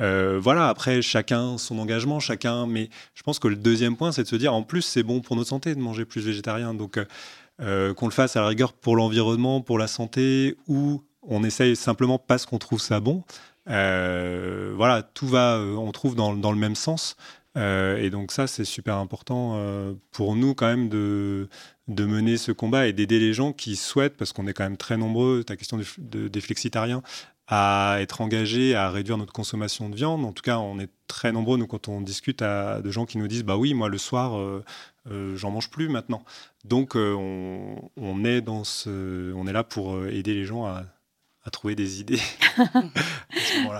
euh, 0.00 0.38
voilà, 0.40 0.68
après 0.68 1.00
chacun 1.00 1.56
son 1.56 1.78
engagement, 1.78 2.20
chacun, 2.20 2.66
mais 2.66 2.90
je 3.14 3.22
pense 3.22 3.38
que 3.38 3.48
le 3.48 3.56
deuxième 3.56 3.96
point 3.96 4.12
c'est 4.12 4.24
de 4.24 4.28
se 4.28 4.36
dire 4.36 4.52
en 4.52 4.62
plus 4.62 4.82
c'est 4.82 5.02
bon 5.02 5.20
pour 5.20 5.36
notre 5.36 5.48
santé 5.48 5.74
de 5.74 5.80
manger 5.80 6.04
plus 6.04 6.20
végétarien, 6.20 6.74
donc 6.74 7.00
qu'on 7.58 8.06
le 8.06 8.12
fasse 8.12 8.36
à 8.36 8.42
la 8.42 8.48
rigueur 8.48 8.74
pour 8.74 8.96
l'environnement, 8.96 9.62
pour 9.62 9.78
la 9.78 9.86
santé, 9.86 10.56
ou 10.68 11.02
on 11.22 11.42
essaye 11.44 11.74
simplement 11.76 12.18
parce 12.18 12.44
qu'on 12.44 12.58
trouve 12.58 12.80
ça 12.82 13.00
bon. 13.00 13.24
Voilà, 13.66 15.02
tout 15.14 15.26
va, 15.26 15.58
on 15.58 15.90
trouve 15.92 16.14
dans, 16.14 16.34
dans 16.34 16.52
le 16.52 16.58
même 16.58 16.76
sens. 16.76 17.16
Euh, 17.56 17.96
et 17.96 18.10
donc 18.10 18.32
ça, 18.32 18.46
c'est 18.46 18.64
super 18.64 18.96
important 18.96 19.54
euh, 19.56 19.94
pour 20.12 20.36
nous 20.36 20.54
quand 20.54 20.66
même 20.66 20.88
de, 20.88 21.48
mener 21.88 22.36
ce 22.36 22.52
combat 22.52 22.86
et 22.86 22.92
d'aider 22.92 23.18
les 23.18 23.32
gens 23.32 23.52
qui 23.52 23.76
souhaitent, 23.76 24.16
parce 24.16 24.32
qu'on 24.32 24.46
est 24.46 24.52
quand 24.52 24.64
même 24.64 24.76
très 24.76 24.96
nombreux, 24.96 25.42
ta 25.44 25.56
question 25.56 25.78
de- 25.78 25.84
de- 25.98 26.28
des 26.28 26.40
flexitariens, 26.40 27.02
à 27.48 27.96
être 28.00 28.20
engagés 28.20 28.74
à 28.74 28.90
réduire 28.90 29.16
notre 29.18 29.32
consommation 29.32 29.88
de 29.88 29.96
viande. 29.96 30.24
En 30.24 30.32
tout 30.32 30.42
cas, 30.42 30.58
on 30.58 30.78
est 30.78 30.90
très 31.06 31.32
nombreux, 31.32 31.56
nous, 31.56 31.66
quand 31.66 31.88
on 31.88 32.00
discute 32.00 32.42
à, 32.42 32.82
de 32.82 32.90
gens 32.90 33.06
qui 33.06 33.18
nous 33.18 33.28
disent, 33.28 33.44
bah 33.44 33.56
oui, 33.56 33.72
moi, 33.72 33.88
le 33.88 33.98
soir, 33.98 34.36
euh, 34.38 35.36
j'en 35.36 35.50
mange 35.52 35.70
plus 35.70 35.88
maintenant. 35.88 36.24
Donc, 36.64 36.96
on, 36.96 38.24
est 38.24 38.40
dans 38.40 38.64
ce, 38.64 39.32
on 39.34 39.46
est 39.46 39.52
là 39.52 39.62
pour 39.64 40.04
aider 40.06 40.34
les 40.34 40.44
gens 40.44 40.66
à, 40.66 40.84
à 41.46 41.50
trouver 41.50 41.76
des 41.76 42.00
idées. 42.00 42.20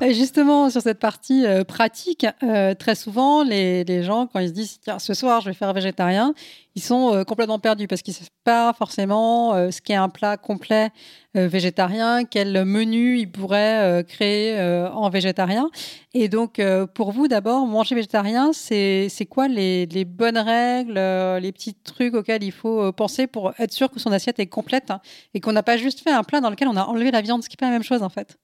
à 0.00 0.12
justement, 0.12 0.70
sur 0.70 0.80
cette 0.80 1.00
partie 1.00 1.44
euh, 1.44 1.64
pratique, 1.64 2.24
euh, 2.44 2.74
très 2.74 2.94
souvent, 2.94 3.42
les, 3.42 3.82
les 3.82 4.04
gens, 4.04 4.28
quand 4.28 4.38
ils 4.38 4.48
se 4.48 4.52
disent 4.52 4.78
Tiens, 4.80 5.00
ce 5.00 5.14
soir, 5.14 5.40
je 5.40 5.46
vais 5.46 5.54
faire 5.54 5.72
végétarien, 5.72 6.32
ils 6.76 6.82
sont 6.82 7.12
euh, 7.12 7.24
complètement 7.24 7.58
perdus 7.58 7.88
parce 7.88 8.02
qu'ils 8.02 8.12
ne 8.12 8.18
savent 8.18 8.28
pas 8.44 8.72
forcément 8.72 9.70
ce 9.72 9.80
qu'est 9.80 9.94
un 9.94 10.08
plat 10.08 10.36
complet 10.36 10.90
végétarien, 11.36 12.24
quel 12.24 12.64
menu 12.64 13.18
ils 13.18 13.30
pourraient 13.30 14.00
euh, 14.00 14.02
créer 14.02 14.58
euh, 14.58 14.90
en 14.90 15.10
végétarien. 15.10 15.70
Et 16.18 16.30
donc, 16.30 16.60
euh, 16.60 16.86
pour 16.86 17.12
vous, 17.12 17.28
d'abord, 17.28 17.66
manger 17.66 17.94
végétarien, 17.94 18.54
c'est 18.54 19.10
quoi 19.28 19.48
les, 19.48 19.86
bonnes 20.06 20.38
règles, 20.38 20.96
euh, 20.96 21.38
les 21.38 21.52
petits 21.52 21.74
trucs 21.74 22.14
auxquels 22.14 22.42
il 22.42 22.52
faut 22.52 22.84
euh, 22.84 22.90
penser 22.90 23.26
pour 23.26 23.52
être 23.58 23.74
sûr 23.74 23.90
que 23.90 24.00
son 24.00 24.12
assiette 24.12 24.38
est 24.38 24.46
complète 24.46 24.90
hein, 24.90 25.02
et 25.34 25.40
qu'on 25.40 25.52
n'a 25.52 25.62
pas 25.62 25.76
juste 25.76 26.00
fait 26.00 26.10
un 26.10 26.22
plat 26.22 26.40
dans 26.40 26.48
lequel 26.48 26.68
on 26.68 26.76
a 26.76 26.84
enlevé 26.84 27.10
la 27.10 27.20
viande, 27.20 27.42
ce 27.42 27.50
qui 27.50 27.56
n'est 27.56 27.58
pas 27.58 27.66
la 27.66 27.72
même 27.72 27.82
chose 27.82 28.02
en 28.02 28.08
fait? 28.08 28.38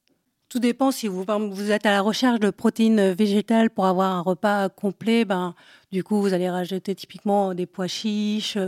Tout 0.51 0.59
dépend 0.59 0.91
si 0.91 1.09
vous, 1.09 1.25
vous 1.51 1.71
êtes 1.71 1.87
à 1.87 1.93
la 1.93 2.03
recherche 2.03 2.41
de 2.41 2.51
protéines 2.51 3.13
végétales 3.13 3.71
pour 3.71 3.87
avoir 3.87 4.13
un 4.13 4.21
repas 4.21 4.69
complet. 4.69 5.25
Ben, 5.25 5.55
du 5.93 6.05
coup, 6.05 6.21
vous 6.21 6.35
allez 6.35 6.51
rajouter 6.51 6.95
typiquement 6.95 7.55
des 7.55 7.65
pois 7.65 7.87
chiches. 7.87 8.59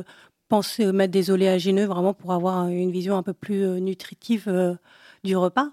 Pensez 0.49 0.85
à 0.85 0.93
mettre 0.93 1.13
des 1.13 1.31
oléagineux 1.31 1.87
vraiment 1.87 2.13
pour 2.13 2.33
avoir 2.33 2.69
une 2.69 2.91
vision 2.91 3.17
un 3.17 3.23
peu 3.23 3.33
plus 3.33 3.65
euh, 3.65 3.79
nutritive 3.79 4.45
euh, 4.49 4.75
du 5.25 5.37
repas. 5.37 5.71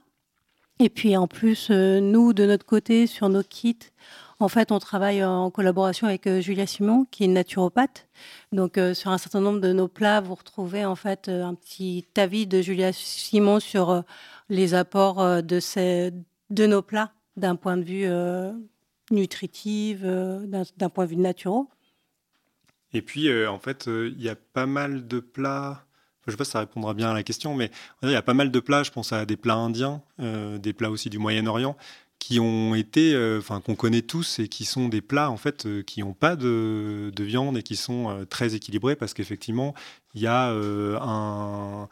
Et 0.79 0.89
puis 0.89 1.17
en 1.17 1.27
plus, 1.27 1.67
euh, 1.69 1.99
nous, 1.99 2.33
de 2.33 2.45
notre 2.45 2.65
côté, 2.65 3.05
sur 3.05 3.29
nos 3.29 3.43
kits, 3.43 3.77
en 4.39 4.47
fait, 4.47 4.71
on 4.71 4.79
travaille 4.79 5.23
en 5.23 5.51
collaboration 5.51 6.07
avec 6.07 6.27
Julia 6.39 6.65
Simon, 6.65 7.05
qui 7.11 7.25
est 7.25 7.27
naturopathe. 7.27 8.07
Donc, 8.51 8.79
sur 8.95 9.11
un 9.11 9.19
certain 9.19 9.39
nombre 9.39 9.59
de 9.59 9.71
nos 9.71 9.87
plats, 9.87 10.19
vous 10.19 10.33
retrouvez 10.33 10.83
en 10.83 10.95
fait 10.95 11.29
un 11.29 11.53
petit 11.53 12.07
avis 12.17 12.47
de 12.47 12.59
Julia 12.59 12.91
Simon 12.91 13.59
sur 13.59 14.03
les 14.49 14.73
apports 14.73 15.43
de, 15.43 15.59
ces, 15.59 16.11
de 16.49 16.65
nos 16.65 16.81
plats 16.81 17.11
d'un 17.37 17.55
point 17.55 17.77
de 17.77 17.83
vue 17.83 18.07
nutritif, 19.11 20.01
d'un 20.01 20.89
point 20.89 21.05
de 21.05 21.11
vue 21.11 21.17
naturel. 21.17 21.65
Et 22.93 23.01
puis, 23.01 23.29
euh, 23.29 23.49
en 23.49 23.59
fait, 23.59 23.87
euh, 23.87 24.11
il 24.15 24.21
y 24.21 24.29
a 24.29 24.35
pas 24.35 24.65
mal 24.65 25.07
de 25.07 25.19
plats. 25.19 25.71
enfin, 25.71 26.25
je 26.27 26.31
sais 26.31 26.37
pas 26.37 26.45
si 26.45 26.51
ça 26.51 26.59
répondra 26.59 26.93
bien 26.93 27.11
à 27.11 27.13
la 27.13 27.23
question, 27.23 27.55
mais 27.55 27.71
il 28.03 28.09
y 28.09 28.15
a 28.15 28.21
pas 28.21 28.33
mal 28.33 28.51
de 28.51 28.59
plats. 28.59 28.83
Je 28.83 28.91
pense 28.91 29.13
à 29.13 29.25
des 29.25 29.37
plats 29.37 29.55
indiens, 29.55 30.01
euh, 30.19 30.57
des 30.57 30.73
plats 30.73 30.89
aussi 30.89 31.09
du 31.09 31.19
Moyen-Orient, 31.19 31.77
qui 32.19 32.39
ont 32.39 32.75
été, 32.75 33.17
enfin, 33.39 33.61
qu'on 33.61 33.75
connaît 33.75 34.03
tous 34.03 34.39
et 34.39 34.47
qui 34.47 34.65
sont 34.65 34.89
des 34.89 35.01
plats 35.01 35.31
en 35.31 35.37
fait 35.37 35.67
qui 35.85 36.01
n'ont 36.01 36.13
pas 36.13 36.35
de, 36.35 37.11
de 37.15 37.23
viande 37.23 37.57
et 37.57 37.63
qui 37.63 37.75
sont 37.75 38.27
très 38.29 38.53
équilibrés 38.53 38.95
parce 38.95 39.15
qu'effectivement, 39.15 39.73
il 40.13 40.21
y 40.21 40.27
a 40.27 40.51
un 40.51 41.89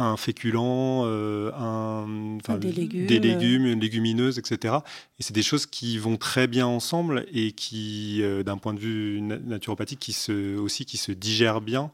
un 0.00 0.16
féculent, 0.16 0.56
euh, 1.04 1.52
un, 1.54 2.38
enfin, 2.42 2.58
Des 2.58 2.72
légumes. 2.72 3.06
des 3.06 3.20
légumes, 3.20 3.66
une 3.66 3.80
légumineuse, 3.80 4.38
etc. 4.38 4.74
Et 5.18 5.22
c'est 5.22 5.34
des 5.34 5.42
choses 5.42 5.66
qui 5.66 5.98
vont 5.98 6.16
très 6.16 6.46
bien 6.46 6.66
ensemble 6.66 7.26
et 7.32 7.52
qui, 7.52 8.20
euh, 8.22 8.42
d'un 8.42 8.56
point 8.58 8.74
de 8.74 8.80
vue 8.80 9.20
na- 9.20 9.38
naturopathique, 9.38 9.98
qui 10.00 10.12
se, 10.12 10.56
aussi 10.56 10.84
qui 10.84 10.96
se 10.96 11.12
digèrent 11.12 11.60
bien. 11.60 11.90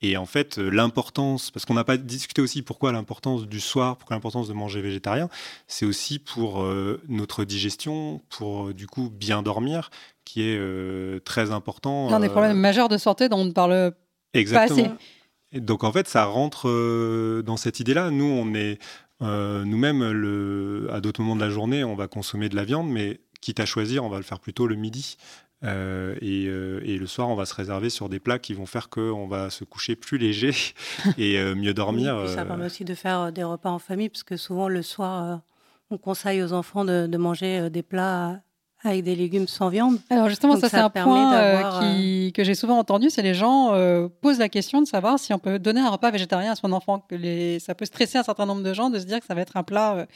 Et 0.00 0.16
en 0.16 0.26
fait, 0.26 0.58
euh, 0.58 0.70
l'importance, 0.70 1.50
parce 1.50 1.64
qu'on 1.66 1.74
n'a 1.74 1.82
pas 1.82 1.96
discuté 1.96 2.40
aussi 2.40 2.62
pourquoi 2.62 2.92
l'importance 2.92 3.48
du 3.48 3.58
soir, 3.58 3.96
pourquoi 3.96 4.14
l'importance 4.14 4.46
de 4.46 4.52
manger 4.52 4.80
végétarien, 4.80 5.28
c'est 5.66 5.84
aussi 5.84 6.20
pour 6.20 6.62
euh, 6.62 7.02
notre 7.08 7.44
digestion, 7.44 8.22
pour 8.28 8.72
du 8.72 8.86
coup 8.86 9.10
bien 9.10 9.42
dormir, 9.42 9.90
qui 10.24 10.42
est 10.42 10.56
euh, 10.56 11.18
très 11.24 11.50
important. 11.50 12.08
L'un 12.10 12.20
des 12.20 12.28
euh, 12.28 12.30
problèmes 12.30 12.56
majeurs 12.56 12.88
de 12.88 12.96
santé 12.96 13.28
dont 13.28 13.38
on 13.38 13.44
ne 13.46 13.50
parle 13.50 13.92
Exactement. 14.34 14.84
assez. 14.84 14.90
Et 15.52 15.60
donc 15.60 15.84
en 15.84 15.92
fait, 15.92 16.08
ça 16.08 16.24
rentre 16.24 16.68
euh, 16.68 17.42
dans 17.42 17.56
cette 17.56 17.80
idée-là. 17.80 18.10
Nous, 18.10 18.24
on 18.24 18.54
est 18.54 18.78
euh, 19.22 19.64
nous-mêmes 19.64 20.10
le, 20.10 20.88
à 20.92 21.00
d'autres 21.00 21.22
moments 21.22 21.36
de 21.36 21.40
la 21.40 21.50
journée, 21.50 21.84
on 21.84 21.94
va 21.94 22.06
consommer 22.08 22.48
de 22.48 22.56
la 22.56 22.64
viande, 22.64 22.88
mais 22.88 23.20
quitte 23.40 23.60
à 23.60 23.66
choisir, 23.66 24.04
on 24.04 24.08
va 24.08 24.18
le 24.18 24.22
faire 24.22 24.40
plutôt 24.40 24.66
le 24.66 24.76
midi. 24.76 25.16
Euh, 25.64 26.14
et, 26.20 26.44
et 26.44 26.98
le 26.98 27.06
soir, 27.06 27.28
on 27.28 27.34
va 27.34 27.44
se 27.44 27.54
réserver 27.54 27.90
sur 27.90 28.08
des 28.08 28.20
plats 28.20 28.38
qui 28.38 28.54
vont 28.54 28.66
faire 28.66 28.88
qu'on 28.88 29.26
va 29.26 29.50
se 29.50 29.64
coucher 29.64 29.96
plus 29.96 30.18
léger 30.18 30.52
et 31.18 31.42
mieux 31.54 31.74
dormir. 31.74 32.16
Oui, 32.16 32.26
puis 32.26 32.34
ça 32.34 32.44
permet 32.44 32.66
aussi 32.66 32.84
de 32.84 32.94
faire 32.94 33.32
des 33.32 33.42
repas 33.42 33.70
en 33.70 33.80
famille, 33.80 34.08
parce 34.08 34.22
que 34.22 34.36
souvent 34.36 34.68
le 34.68 34.82
soir, 34.82 35.40
on 35.90 35.98
conseille 35.98 36.42
aux 36.42 36.52
enfants 36.52 36.84
de, 36.84 37.08
de 37.08 37.16
manger 37.16 37.70
des 37.70 37.82
plats 37.82 38.40
avec 38.84 39.02
des 39.04 39.16
légumes 39.16 39.48
sans 39.48 39.68
viande. 39.70 39.98
Alors 40.08 40.28
justement, 40.28 40.54
Donc 40.54 40.62
ça, 40.62 40.68
ça 40.68 40.76
c'est 40.78 40.82
un 40.98 41.04
point 41.04 41.34
euh, 41.34 41.80
qui- 41.80 42.32
que 42.32 42.44
j'ai 42.44 42.54
souvent 42.54 42.78
entendu, 42.78 43.10
c'est 43.10 43.22
les 43.22 43.34
gens 43.34 43.74
euh, 43.74 44.08
posent 44.20 44.38
la 44.38 44.48
question 44.48 44.80
de 44.80 44.86
savoir 44.86 45.18
si 45.18 45.32
on 45.34 45.38
peut 45.38 45.58
donner 45.58 45.80
un 45.80 45.88
repas 45.90 46.10
végétarien 46.10 46.52
à 46.52 46.54
son 46.54 46.72
enfant. 46.72 47.00
Que 47.00 47.14
les... 47.16 47.58
Ça 47.58 47.74
peut 47.74 47.84
stresser 47.86 48.18
un 48.18 48.22
certain 48.22 48.46
nombre 48.46 48.62
de 48.62 48.72
gens 48.72 48.88
de 48.90 48.98
se 48.98 49.04
dire 49.04 49.18
que 49.20 49.26
ça 49.26 49.34
va 49.34 49.40
être 49.40 49.56
un 49.56 49.64
plat 49.64 49.94
euh, 49.96 50.06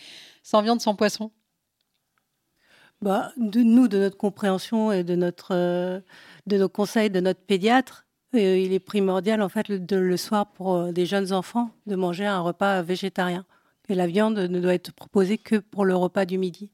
sans 0.44 0.62
viande, 0.62 0.80
sans 0.80 0.94
poisson. 0.94 1.30
Bah, 3.00 3.32
de 3.36 3.60
nous, 3.62 3.88
de 3.88 3.98
notre 3.98 4.16
compréhension 4.16 4.92
et 4.92 5.02
de, 5.02 5.16
notre, 5.16 5.48
euh, 5.52 6.00
de 6.46 6.56
nos 6.56 6.68
conseils 6.68 7.10
de 7.10 7.18
notre 7.18 7.40
pédiatre, 7.40 8.06
euh, 8.36 8.56
il 8.58 8.72
est 8.72 8.78
primordial 8.78 9.42
en 9.42 9.48
fait 9.48 9.68
le, 9.68 9.80
de- 9.80 9.96
le 9.96 10.16
soir 10.16 10.46
pour 10.52 10.74
euh, 10.76 10.92
des 10.92 11.04
jeunes 11.04 11.32
enfants 11.32 11.70
de 11.86 11.96
manger 11.96 12.26
un 12.26 12.38
repas 12.40 12.80
végétarien. 12.82 13.44
Et 13.88 13.96
la 13.96 14.06
viande 14.06 14.38
ne 14.38 14.60
doit 14.60 14.74
être 14.74 14.92
proposée 14.92 15.36
que 15.36 15.56
pour 15.56 15.84
le 15.84 15.96
repas 15.96 16.24
du 16.26 16.38
midi. 16.38 16.70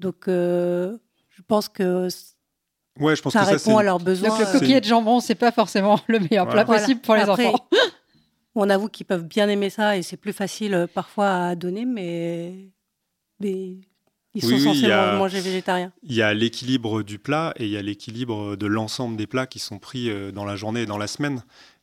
Donc, 0.00 0.28
euh, 0.28 0.98
je 1.30 1.42
pense 1.42 1.68
que 1.68 2.08
Ouais, 2.98 3.16
je 3.16 3.22
pense 3.22 3.32
ça 3.32 3.40
que 3.40 3.46
ça, 3.46 3.58
c'est 3.58 3.68
répond 3.70 3.78
à 3.78 3.82
leurs 3.82 3.98
besoins. 4.00 4.28
Donc 4.28 4.38
le 4.40 4.46
euh, 4.46 4.52
coquillet 4.52 4.80
de 4.80 4.84
jambon, 4.86 5.20
c'est 5.20 5.34
pas 5.34 5.52
forcément 5.52 6.00
le 6.08 6.18
meilleur 6.18 6.44
Voilà. 6.46 6.64
plat 6.64 6.78
possible 6.78 7.00
pour 7.00 7.14
les 7.14 7.22
Après, 7.22 7.46
enfants. 7.46 7.66
On 8.56 8.68
avoue 8.68 8.88
qu'ils 8.88 9.06
peuvent 9.06 9.24
bien 9.26 9.48
aimer 9.48 9.70
ça 9.70 9.96
et 9.96 10.02
c'est 10.02 10.16
plus 10.16 10.32
facile 10.32 10.74
euh, 10.74 10.86
parfois 10.86 11.30
à 11.46 11.54
donner, 11.54 11.84
mais, 11.84 12.68
mais 13.38 13.76
ils 14.34 14.42
sont 14.42 14.48
Oui, 14.48 14.54
oui, 14.54 14.62
censés 14.64 14.90
a- 14.90 15.16
manger 15.16 15.40
végétarien. 15.40 15.92
Il 16.02 16.14
y 16.14 16.20
a 16.22 16.34
l'équilibre 16.34 17.02
du 17.02 17.18
plat 17.18 17.54
et 17.56 17.64
il 17.64 17.70
y 17.70 17.76
a 17.76 17.82
l'équilibre 17.82 18.56
de 18.56 18.66
l'ensemble 18.66 19.16
des 19.16 19.26
plats 19.28 19.46
qui 19.46 19.60
sont 19.60 19.78
pris 19.78 20.10
euh, 20.10 20.32
dans 20.32 20.44
la 20.44 20.56
journée 20.56 20.82
et 20.82 20.86
dans 20.86 20.98
la 20.98 21.06
semaine. 21.06 21.42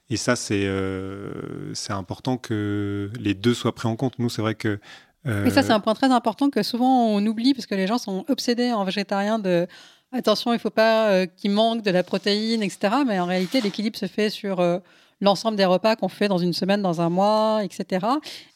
Et 0.09 0.17
ça, 0.17 0.35
c'est 0.35 0.65
euh, 0.65 1.73
c'est 1.73 1.93
important 1.93 2.37
que 2.37 3.09
les 3.19 3.33
deux 3.33 3.53
soient 3.53 3.73
pris 3.75 3.87
en 3.87 3.95
compte. 3.95 4.19
Nous, 4.19 4.29
c'est 4.29 4.41
vrai 4.41 4.55
que. 4.55 4.79
Euh, 5.25 5.45
Et 5.45 5.49
ça, 5.49 5.63
c'est 5.63 5.71
un 5.71 5.79
point 5.79 5.93
très 5.93 6.11
important 6.11 6.49
que 6.49 6.63
souvent 6.63 7.07
on 7.07 7.25
oublie 7.25 7.53
parce 7.53 7.65
que 7.65 7.75
les 7.75 7.87
gens 7.87 7.97
sont 7.97 8.25
obsédés 8.27 8.71
en 8.71 8.83
végétarien 8.83 9.39
de 9.39 9.67
attention, 10.11 10.53
il 10.53 10.59
faut 10.59 10.69
pas 10.69 11.09
euh, 11.09 11.25
qu'il 11.25 11.51
manque 11.51 11.81
de 11.81 11.91
la 11.91 12.03
protéine, 12.03 12.63
etc. 12.63 12.95
Mais 13.05 13.19
en 13.19 13.25
réalité, 13.25 13.59
l'équilibre 13.61 13.97
se 13.97 14.05
fait 14.05 14.29
sur 14.29 14.59
euh, 14.59 14.79
l'ensemble 15.21 15.57
des 15.57 15.65
repas 15.65 15.95
qu'on 15.95 16.09
fait 16.09 16.27
dans 16.27 16.37
une 16.37 16.53
semaine, 16.53 16.81
dans 16.81 17.01
un 17.01 17.09
mois, 17.09 17.61
etc. 17.63 18.05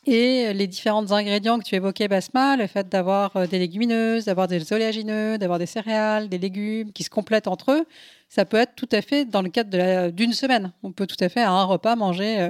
Et 0.05 0.53
les 0.53 0.67
différents 0.67 1.11
ingrédients 1.11 1.59
que 1.59 1.63
tu 1.63 1.75
évoquais, 1.75 2.07
Basma, 2.07 2.55
le 2.55 2.67
fait 2.67 2.87
d'avoir 2.89 3.35
euh, 3.35 3.47
des 3.47 3.59
légumineuses, 3.59 4.25
d'avoir 4.25 4.47
des 4.47 4.71
oléagineux, 4.73 5.37
d'avoir 5.37 5.59
des 5.59 5.65
céréales, 5.65 6.29
des 6.29 6.37
légumes 6.37 6.91
qui 6.91 7.03
se 7.03 7.09
complètent 7.09 7.47
entre 7.47 7.71
eux, 7.71 7.85
ça 8.29 8.45
peut 8.45 8.57
être 8.57 8.75
tout 8.75 8.89
à 8.91 9.01
fait 9.01 9.25
dans 9.25 9.41
le 9.41 9.49
cadre 9.49 10.09
d'une 10.11 10.33
semaine. 10.33 10.71
On 10.83 10.91
peut 10.91 11.07
tout 11.07 11.21
à 11.21 11.29
fait 11.29 11.41
à 11.41 11.51
un 11.51 11.63
repas 11.63 11.95
manger 11.95 12.39
euh, 12.39 12.49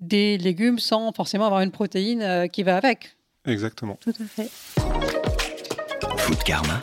des 0.00 0.38
légumes 0.38 0.78
sans 0.78 1.12
forcément 1.12 1.46
avoir 1.46 1.62
une 1.62 1.70
protéine 1.70 2.22
euh, 2.22 2.46
qui 2.46 2.62
va 2.62 2.76
avec. 2.76 3.15
Exactement. 3.46 3.98
Tout 4.00 4.12
à 4.20 4.24
fait. 4.24 4.50
Food 6.18 6.42
Karma. 6.44 6.80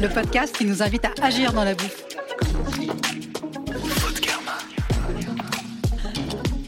Le 0.00 0.08
podcast 0.08 0.56
qui 0.56 0.64
nous 0.64 0.82
invite 0.82 1.04
à 1.04 1.12
agir 1.22 1.52
dans 1.52 1.64
la 1.64 1.74
bouffe. 1.74 2.04
Food 3.98 4.20
Karma. 4.20 4.52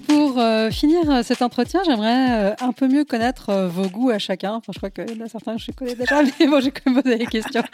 Pour 0.08 0.38
euh, 0.38 0.70
finir 0.70 1.10
euh, 1.10 1.22
cet 1.22 1.42
entretien, 1.42 1.82
j'aimerais 1.84 2.52
euh, 2.52 2.54
un 2.60 2.72
peu 2.72 2.88
mieux 2.88 3.04
connaître 3.04 3.50
euh, 3.50 3.68
vos 3.68 3.88
goûts 3.88 4.10
à 4.10 4.18
chacun. 4.18 4.54
Enfin, 4.54 4.72
je 4.72 4.78
crois 4.78 4.90
que 4.90 5.02
là, 5.02 5.26
certains, 5.28 5.56
je 5.58 5.70
connais 5.72 5.94
déjà, 5.94 6.22
mais 6.40 6.46
bon, 6.46 6.60
j'ai 6.60 6.70
quand 6.70 6.90
même 6.90 7.02
posé 7.02 7.16
les 7.16 7.26
questions. 7.26 7.62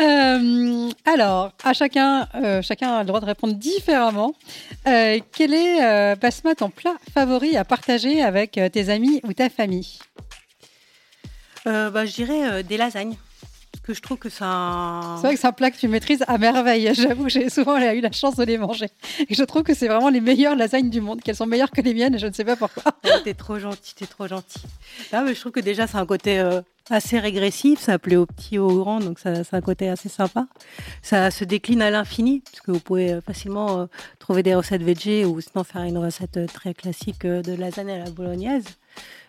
Euh, 0.00 0.90
alors, 1.04 1.52
à 1.64 1.72
chacun, 1.72 2.28
euh, 2.36 2.62
chacun 2.62 2.92
a 2.92 3.00
le 3.00 3.06
droit 3.06 3.20
de 3.20 3.24
répondre 3.26 3.54
différemment. 3.54 4.32
Euh, 4.86 5.18
quel 5.32 5.52
est, 5.52 5.82
euh, 5.84 6.14
Basma, 6.14 6.54
ton 6.54 6.70
plat 6.70 6.94
favori 7.12 7.56
à 7.56 7.64
partager 7.64 8.22
avec 8.22 8.58
euh, 8.58 8.68
tes 8.68 8.90
amis 8.90 9.20
ou 9.24 9.32
ta 9.32 9.48
famille? 9.48 9.98
Euh, 11.68 11.90
bah, 11.90 12.06
je 12.06 12.14
dirais 12.14 12.50
euh, 12.50 12.62
des 12.62 12.76
lasagnes. 12.76 13.16
Parce 13.72 13.84
que 13.84 13.94
je 13.94 14.00
trouve 14.00 14.16
que 14.16 14.30
c'est 14.30 14.44
un. 14.44 15.16
C'est 15.16 15.26
vrai 15.26 15.34
que 15.34 15.40
c'est 15.40 15.46
un 15.46 15.52
plat 15.52 15.70
que 15.70 15.76
tu 15.76 15.88
maîtrises 15.88 16.24
à 16.26 16.38
merveille. 16.38 16.90
J'avoue 16.94 17.24
que 17.24 17.28
j'ai 17.28 17.50
souvent 17.50 17.76
eu 17.76 18.00
la 18.00 18.12
chance 18.12 18.36
de 18.36 18.44
les 18.44 18.56
manger. 18.56 18.88
Et 19.28 19.34
je 19.34 19.42
trouve 19.44 19.62
que 19.62 19.74
c'est 19.74 19.88
vraiment 19.88 20.08
les 20.08 20.22
meilleures 20.22 20.56
lasagnes 20.56 20.88
du 20.88 21.02
monde, 21.02 21.20
qu'elles 21.20 21.36
sont 21.36 21.46
meilleures 21.46 21.70
que 21.70 21.82
les 21.82 21.92
miennes 21.92 22.14
et 22.14 22.18
je 22.18 22.26
ne 22.26 22.32
sais 22.32 22.44
pas 22.44 22.56
pourquoi. 22.56 22.92
t'es 23.24 23.34
trop 23.34 23.58
gentil, 23.58 23.94
t'es 23.94 24.06
trop 24.06 24.26
gentil. 24.26 24.60
Là, 25.12 25.22
mais 25.22 25.34
je 25.34 25.40
trouve 25.40 25.52
que 25.52 25.60
déjà, 25.60 25.86
c'est 25.86 25.98
un 25.98 26.06
côté 26.06 26.38
euh, 26.38 26.62
assez 26.88 27.18
régressif. 27.18 27.78
Ça 27.78 27.98
plaît 27.98 28.16
aux 28.16 28.26
petits, 28.26 28.58
aux 28.58 28.78
grands, 28.78 29.00
donc 29.00 29.18
ça, 29.18 29.44
c'est 29.44 29.54
un 29.54 29.60
côté 29.60 29.90
assez 29.90 30.08
sympa. 30.08 30.46
Ça 31.02 31.30
se 31.30 31.44
décline 31.44 31.82
à 31.82 31.90
l'infini, 31.90 32.40
parce 32.40 32.60
que 32.62 32.72
vous 32.72 32.80
pouvez 32.80 33.20
facilement 33.20 33.80
euh, 33.80 33.86
trouver 34.18 34.42
des 34.42 34.54
recettes 34.54 34.82
végé 34.82 35.26
ou 35.26 35.42
sinon 35.42 35.62
faire 35.62 35.82
une 35.82 35.98
recette 35.98 36.40
très 36.54 36.72
classique 36.72 37.26
de 37.26 37.54
lasagne 37.54 37.90
à 37.90 37.98
la 37.98 38.10
bolognaise. 38.10 38.64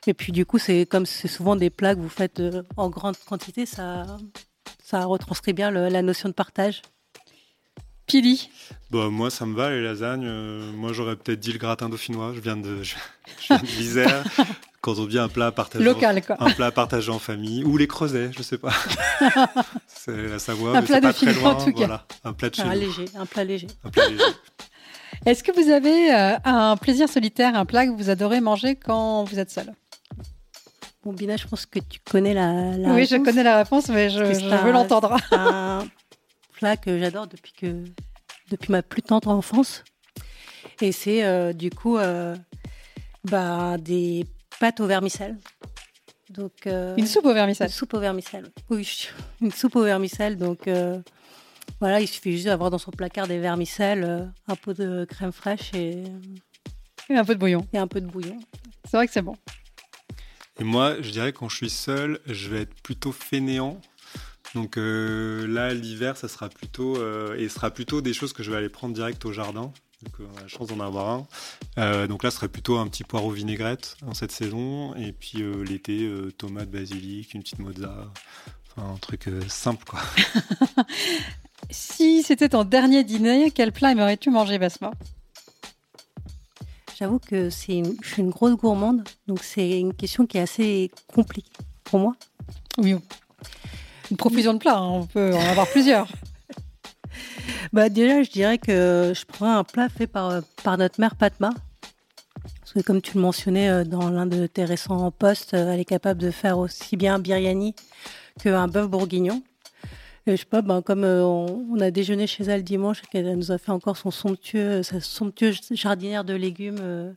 Et 0.07 0.13
puis 0.13 0.31
du 0.31 0.45
coup, 0.45 0.57
c'est 0.57 0.85
comme 0.85 1.05
c'est 1.05 1.27
souvent 1.27 1.55
des 1.55 1.69
plats 1.69 1.95
que 1.95 1.99
vous 1.99 2.09
faites 2.09 2.41
en 2.77 2.89
grande 2.89 3.17
quantité, 3.27 3.65
ça, 3.65 4.05
ça 4.83 5.05
retranscrit 5.05 5.53
bien 5.53 5.71
la 5.71 6.01
notion 6.01 6.29
de 6.29 6.33
partage. 6.33 6.81
Pili 8.09 8.49
bah, 8.89 9.09
Moi, 9.09 9.29
ça 9.29 9.45
me 9.45 9.55
va, 9.55 9.69
les 9.69 9.83
lasagnes. 9.83 10.25
Euh, 10.25 10.71
moi, 10.73 10.93
j'aurais 10.93 11.15
peut-être 11.15 11.39
dit 11.39 11.53
le 11.53 11.59
gratin 11.59 11.89
dauphinois. 11.89 12.33
Je 12.35 12.39
viens 12.39 12.57
de, 12.57 12.81
je, 12.83 12.95
viens 13.47 13.61
l'Isère. 13.77 14.23
Quand 14.81 14.97
on 14.97 15.05
dit 15.05 15.19
un 15.19 15.27
plat 15.27 15.51
partagé, 15.51 15.85
Local, 15.85 16.25
quoi. 16.25 16.37
un 16.39 16.49
plat 16.51 16.71
partagé 16.71 17.11
en 17.11 17.19
famille, 17.19 17.63
ou 17.65 17.77
les 17.77 17.85
creusets, 17.85 18.31
je 18.35 18.41
sais 18.41 18.57
pas. 18.57 18.73
c'est 19.87 20.27
la 20.27 20.39
Savoie, 20.39 20.75
un 20.75 20.81
mais 20.81 20.87
plat 20.87 21.01
pas 21.01 21.13
très 21.13 21.33
loin. 21.33 21.51
En 21.51 21.63
tout 21.63 21.71
cas. 21.71 21.77
Voilà, 21.77 22.05
un 22.23 22.33
plat 22.33 22.49
de 22.49 22.55
chez 22.55 22.61
un 22.61 22.73
nous. 22.73 22.79
léger, 22.79 23.05
un 23.15 23.25
plat 23.25 23.43
léger. 23.43 23.67
Un 23.83 23.89
plat 23.89 24.09
léger. 24.09 24.23
Est-ce 25.25 25.43
que 25.43 25.51
vous 25.51 25.69
avez 25.69 26.13
euh, 26.13 26.37
un 26.45 26.77
plaisir 26.77 27.09
solitaire, 27.09 27.55
un 27.55 27.65
plat 27.65 27.85
que 27.85 27.91
vous 27.91 28.09
adorez 28.09 28.39
manger 28.41 28.75
quand 28.75 29.23
vous 29.25 29.39
êtes 29.39 29.51
seul? 29.51 29.73
Bon, 31.03 31.13
Bina, 31.13 31.37
je 31.37 31.47
pense 31.47 31.65
que 31.65 31.79
tu 31.79 31.99
connais 32.09 32.33
la, 32.33 32.75
la 32.77 32.89
Oui, 32.93 33.01
réponse. 33.03 33.09
je 33.09 33.15
connais 33.23 33.43
la 33.43 33.57
réponse, 33.57 33.89
mais 33.89 34.09
je, 34.09 34.33
C'est 34.33 34.39
je 34.41 34.49
un- 34.49 34.63
veux 34.63 34.71
l'entendre. 34.71 35.17
un 35.31 35.85
plat 36.53 36.77
que 36.77 36.99
j'adore 36.99 37.27
depuis 37.27 37.53
que 37.53 37.85
depuis 38.49 38.71
ma 38.71 38.81
plus 38.81 39.01
tendre 39.01 39.29
enfance. 39.29 39.83
Et 40.81 40.91
c'est 40.91 41.23
euh, 41.23 41.53
du 41.53 41.69
coup 41.69 41.97
euh, 41.97 42.35
bah, 43.25 43.77
des 43.77 44.25
pâtes 44.59 44.79
au 44.79 44.87
vermicelle. 44.87 45.37
Donc 46.29 46.67
euh, 46.67 46.95
Une 46.97 47.07
soupe 47.07 47.25
au 47.25 47.29
une 47.29 47.35
vermicelle. 47.35 47.69
soupe 47.69 47.93
au 47.93 47.99
vermicelle. 47.99 48.51
Oui, 48.69 49.07
une 49.41 49.51
soupe 49.51 49.75
au 49.75 49.83
vermicelle. 49.83 50.37
Donc 50.37 50.67
voilà, 51.79 52.01
il 52.01 52.07
suffit 52.07 52.33
juste 52.33 52.45
d'avoir 52.45 52.69
dans 52.69 52.77
son 52.77 52.91
placard 52.91 53.27
des 53.27 53.39
vermicelles, 53.39 54.03
euh, 54.03 54.25
un 54.47 54.55
peu 54.55 54.73
de 54.73 55.05
crème 55.05 55.31
fraîche 55.31 55.73
et, 55.73 56.03
Et 57.09 57.15
un 57.15 57.25
peu 57.25 57.35
de 57.35 57.39
bouillon. 57.39 57.65
et 57.73 57.77
un 57.77 57.87
peu 57.87 58.01
de 58.01 58.07
bouillon. 58.07 58.39
C'est 58.85 58.97
vrai 58.97 59.07
que 59.07 59.13
c'est 59.13 59.21
bon. 59.21 59.35
Et 60.59 60.63
moi, 60.63 61.01
je 61.01 61.11
dirais 61.11 61.31
que 61.31 61.39
quand 61.39 61.49
je 61.49 61.55
suis 61.55 61.69
seul, 61.69 62.19
je 62.25 62.49
vais 62.49 62.61
être 62.61 62.75
plutôt 62.81 63.11
fainéant. 63.11 63.79
Donc 64.55 64.77
euh, 64.77 65.47
là, 65.47 65.73
l'hiver, 65.73 66.17
ça 66.17 66.27
sera 66.27 66.49
plutôt 66.49 66.97
euh, 66.97 67.37
et 67.37 67.47
ce 67.47 67.55
sera 67.55 67.71
plutôt 67.71 68.01
des 68.01 68.13
choses 68.13 68.33
que 68.33 68.43
je 68.43 68.51
vais 68.51 68.57
aller 68.57 68.69
prendre 68.69 68.93
direct 68.93 69.23
au 69.25 69.31
jardin. 69.31 69.71
Donc 70.01 70.13
on 70.19 70.37
a 70.37 70.41
la 70.41 70.47
chance 70.47 70.67
d'en 70.67 70.79
avoir 70.79 71.09
un. 71.09 71.27
Euh, 71.77 72.07
donc 72.07 72.23
là, 72.23 72.31
ce 72.31 72.37
serait 72.37 72.47
plutôt 72.47 72.77
un 72.77 72.87
petit 72.87 73.03
poireau 73.03 73.31
vinaigrette 73.31 73.97
en 74.05 74.13
cette 74.13 74.31
saison. 74.31 74.95
Et 74.95 75.11
puis 75.11 75.41
euh, 75.43 75.63
l'été, 75.63 76.03
euh, 76.03 76.31
tomate, 76.31 76.69
basilic, 76.69 77.33
une 77.33 77.43
petite 77.43 77.59
mozza. 77.59 78.11
Enfin, 78.75 78.93
un 78.93 78.97
truc 78.97 79.27
euh, 79.27 79.41
simple, 79.47 79.83
quoi. 79.85 79.99
Si 81.69 82.23
c'était 82.23 82.49
ton 82.49 82.63
dernier 82.63 83.03
dîner, 83.03 83.51
quel 83.51 83.71
plat 83.71 83.91
aimerais-tu 83.91 84.29
manger, 84.29 84.57
Basma? 84.57 84.91
J'avoue 86.97 87.19
que 87.19 87.49
c'est 87.49 87.83
je 88.01 88.07
suis 88.07 88.21
une 88.21 88.31
grosse 88.31 88.55
gourmande, 88.55 89.07
donc 89.27 89.43
c'est 89.43 89.79
une 89.79 89.93
question 89.93 90.25
qui 90.25 90.37
est 90.37 90.41
assez 90.41 90.91
compliquée 91.13 91.51
pour 91.85 91.99
moi. 91.99 92.15
Oui. 92.77 92.95
Une 94.11 94.17
profusion 94.17 94.53
de 94.53 94.59
plats, 94.59 94.77
hein, 94.77 94.89
on 94.89 95.05
peut 95.05 95.33
en 95.33 95.47
avoir 95.47 95.67
plusieurs. 95.67 96.07
Bah 97.71 97.89
déjà, 97.89 98.23
je 98.23 98.31
dirais 98.31 98.57
que 98.57 99.13
je 99.15 99.25
prends 99.25 99.57
un 99.57 99.63
plat 99.63 99.89
fait 99.89 100.07
par, 100.07 100.41
par 100.63 100.77
notre 100.77 100.99
mère 100.99 101.15
Patma. 101.15 101.51
Parce 102.61 102.73
que 102.73 102.79
comme 102.79 103.01
tu 103.01 103.15
le 103.15 103.21
mentionnais 103.21 103.69
euh, 103.69 103.83
dans 103.83 104.09
l'un 104.09 104.25
de 104.25 104.47
tes 104.47 104.65
récents 104.65 105.11
posts, 105.11 105.53
euh, 105.53 105.73
elle 105.73 105.79
est 105.79 105.85
capable 105.85 106.19
de 106.19 106.31
faire 106.31 106.57
aussi 106.57 106.97
bien 106.97 107.15
un 107.15 107.19
biryani 107.19 107.75
qu'un 108.39 108.67
bœuf 108.67 108.87
bourguignon. 108.87 109.43
Et 110.27 110.31
je 110.31 110.37
sais 110.37 110.45
pas, 110.45 110.61
ben, 110.61 110.81
comme 110.81 111.03
euh, 111.03 111.23
on, 111.23 111.65
on 111.71 111.79
a 111.79 111.91
déjeuné 111.91 112.27
chez 112.27 112.43
elle 112.43 112.63
dimanche, 112.63 113.01
et 113.03 113.07
qu'elle 113.07 113.35
nous 113.37 113.51
a 113.51 113.57
fait 113.57 113.71
encore 113.71 113.97
son 113.97 114.11
somptueux, 114.11 114.83
sa 114.83 114.99
somptueuse 115.01 115.59
jardinière 115.71 116.23
de 116.23 116.33
légumes 116.33 116.79
euh, 116.81 117.11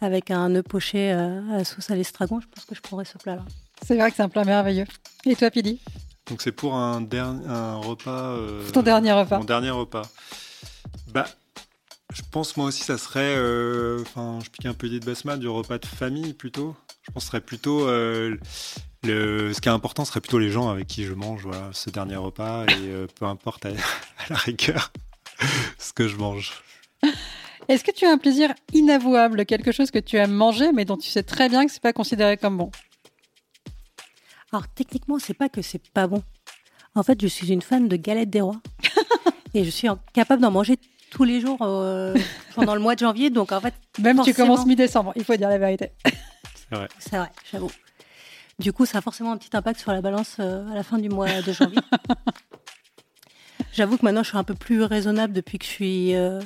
avec 0.00 0.30
un 0.30 0.54
œuf 0.54 0.64
poché 0.64 1.12
euh, 1.12 1.40
à 1.52 1.58
la 1.58 1.64
sauce 1.64 1.90
à 1.90 1.96
l'estragon, 1.96 2.40
je 2.40 2.46
pense 2.48 2.64
que 2.64 2.74
je 2.74 2.80
prendrais 2.80 3.04
ce 3.04 3.18
plat-là. 3.18 3.44
C'est 3.84 3.96
vrai 3.96 4.10
que 4.10 4.16
c'est 4.16 4.22
un 4.22 4.28
plat 4.28 4.44
merveilleux. 4.44 4.86
Et 5.24 5.34
toi, 5.34 5.50
Pili? 5.50 5.80
Donc 6.26 6.40
c'est 6.42 6.52
pour 6.52 6.74
un, 6.74 7.00
dernier 7.00 7.46
un 7.48 7.76
repas. 7.76 8.32
euh, 8.36 8.68
Ton 8.70 8.82
dernier 8.82 9.12
repas. 9.12 9.38
Mon 9.38 9.44
dernier 9.44 9.70
repas. 9.70 10.02
Bah, 11.12 11.26
je 12.14 12.22
pense 12.30 12.56
moi 12.56 12.66
aussi 12.66 12.82
ça 12.84 12.96
serait, 12.98 13.34
euh, 13.36 14.02
enfin, 14.02 14.38
je 14.44 14.50
pique 14.50 14.66
un 14.66 14.74
peu 14.74 14.86
l'idée 14.86 15.00
de 15.00 15.06
Basma, 15.06 15.36
du 15.36 15.48
repas 15.48 15.78
de 15.78 15.86
famille 15.86 16.32
plutôt. 16.32 16.76
Je 17.02 17.10
pense 17.10 17.14
que 17.14 17.20
ce 17.22 17.26
serait 17.28 17.40
plutôt 17.40 17.88
euh, 17.88 18.36
le, 19.04 19.52
ce 19.52 19.60
qui 19.60 19.68
est 19.68 19.72
important 19.72 20.04
serait 20.04 20.20
plutôt 20.20 20.38
les 20.38 20.50
gens 20.50 20.68
avec 20.68 20.86
qui 20.86 21.04
je 21.04 21.12
mange, 21.14 21.42
voilà, 21.42 21.70
ce 21.72 21.90
dernier 21.90 22.16
repas 22.16 22.64
et 22.66 22.72
euh, 22.88 23.06
peu 23.18 23.24
importe 23.26 23.66
à, 23.66 23.70
à 23.70 23.72
la 24.30 24.36
rigueur 24.36 24.92
ce 25.78 25.92
que 25.92 26.08
je 26.08 26.16
mange. 26.16 26.52
Est-ce 27.68 27.84
que 27.84 27.90
tu 27.92 28.04
as 28.06 28.10
un 28.10 28.18
plaisir 28.18 28.52
inavouable, 28.72 29.44
quelque 29.46 29.72
chose 29.72 29.90
que 29.90 29.98
tu 29.98 30.16
aimes 30.16 30.32
manger, 30.32 30.72
mais 30.72 30.84
dont 30.84 30.96
tu 30.96 31.08
sais 31.08 31.22
très 31.22 31.48
bien 31.48 31.64
que 31.66 31.72
c'est 31.72 31.82
pas 31.82 31.92
considéré 31.92 32.36
comme 32.36 32.56
bon? 32.58 32.70
Alors 34.52 34.68
techniquement, 34.68 35.18
c'est 35.18 35.34
pas 35.34 35.48
que 35.48 35.62
c'est 35.62 35.82
pas 35.90 36.06
bon. 36.06 36.22
En 36.94 37.02
fait, 37.02 37.20
je 37.20 37.26
suis 37.26 37.50
une 37.52 37.62
fan 37.62 37.88
de 37.88 37.96
galettes 37.96 38.30
des 38.30 38.40
rois 38.42 38.60
et 39.54 39.64
je 39.64 39.70
suis 39.70 39.88
capable 40.12 40.42
d'en 40.42 40.50
manger 40.50 40.76
tous 41.10 41.24
les 41.24 41.40
jours 41.40 41.58
euh, 41.62 42.14
pendant 42.54 42.74
le 42.74 42.80
mois 42.80 42.94
de 42.94 43.00
janvier. 43.00 43.30
Donc 43.30 43.50
en 43.52 43.60
fait, 43.60 43.74
Même 43.98 44.18
tu 44.22 44.32
Forcément. 44.32 44.48
commences 44.54 44.66
mi-décembre, 44.66 45.12
il 45.16 45.24
faut 45.24 45.34
dire 45.36 45.48
la 45.48 45.58
vérité. 45.58 45.90
c'est 46.98 47.16
vrai, 47.16 47.30
j'avoue. 47.50 47.70
Du 48.58 48.72
coup, 48.72 48.86
ça 48.86 48.98
a 48.98 49.00
forcément 49.00 49.32
un 49.32 49.36
petit 49.38 49.56
impact 49.56 49.80
sur 49.80 49.92
la 49.92 50.00
balance 50.02 50.36
euh, 50.38 50.68
à 50.70 50.74
la 50.74 50.82
fin 50.82 50.98
du 50.98 51.08
mois 51.08 51.26
de 51.42 51.52
janvier. 51.52 51.78
J'avoue 53.72 53.96
que 53.96 54.04
maintenant, 54.04 54.22
je 54.22 54.28
suis 54.28 54.38
un 54.38 54.44
peu 54.44 54.54
plus 54.54 54.82
raisonnable 54.82 55.32
depuis 55.32 55.58
que 55.58 55.64
je 55.64 55.70
suis 55.70 56.14
euh, 56.14 56.40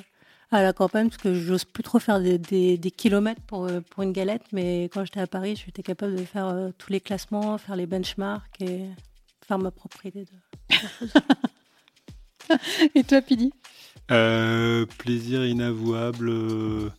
à 0.52 0.62
la 0.62 0.72
campagne, 0.72 1.08
parce 1.08 1.20
que 1.20 1.34
j'ose 1.34 1.64
plus 1.64 1.82
trop 1.82 1.98
faire 1.98 2.20
des, 2.20 2.38
des- 2.38 2.78
des 2.78 2.90
kilomètres 2.90 3.40
pour, 3.42 3.64
euh, 3.66 3.80
pour 3.90 4.02
une 4.04 4.12
galette. 4.12 4.44
Mais 4.52 4.84
quand 4.84 5.04
j'étais 5.04 5.20
à 5.20 5.26
Paris, 5.26 5.60
j'étais 5.64 5.82
capable 5.82 6.14
de 6.16 6.24
faire 6.24 6.46
euh, 6.46 6.70
tous 6.78 6.92
les 6.92 7.00
classements, 7.00 7.58
faire 7.58 7.74
les 7.76 7.86
benchmarks 7.86 8.60
et 8.60 8.82
faire 9.46 9.58
ma 9.58 9.70
propre 9.72 10.06
idée 10.06 10.24
de, 10.24 10.30
Et 12.94 13.02
toi, 13.02 13.20
Pili? 13.22 13.52
Euh, 14.12 14.86
plaisir 14.98 15.44
inavouable. 15.44 16.28
euh, 16.30 16.90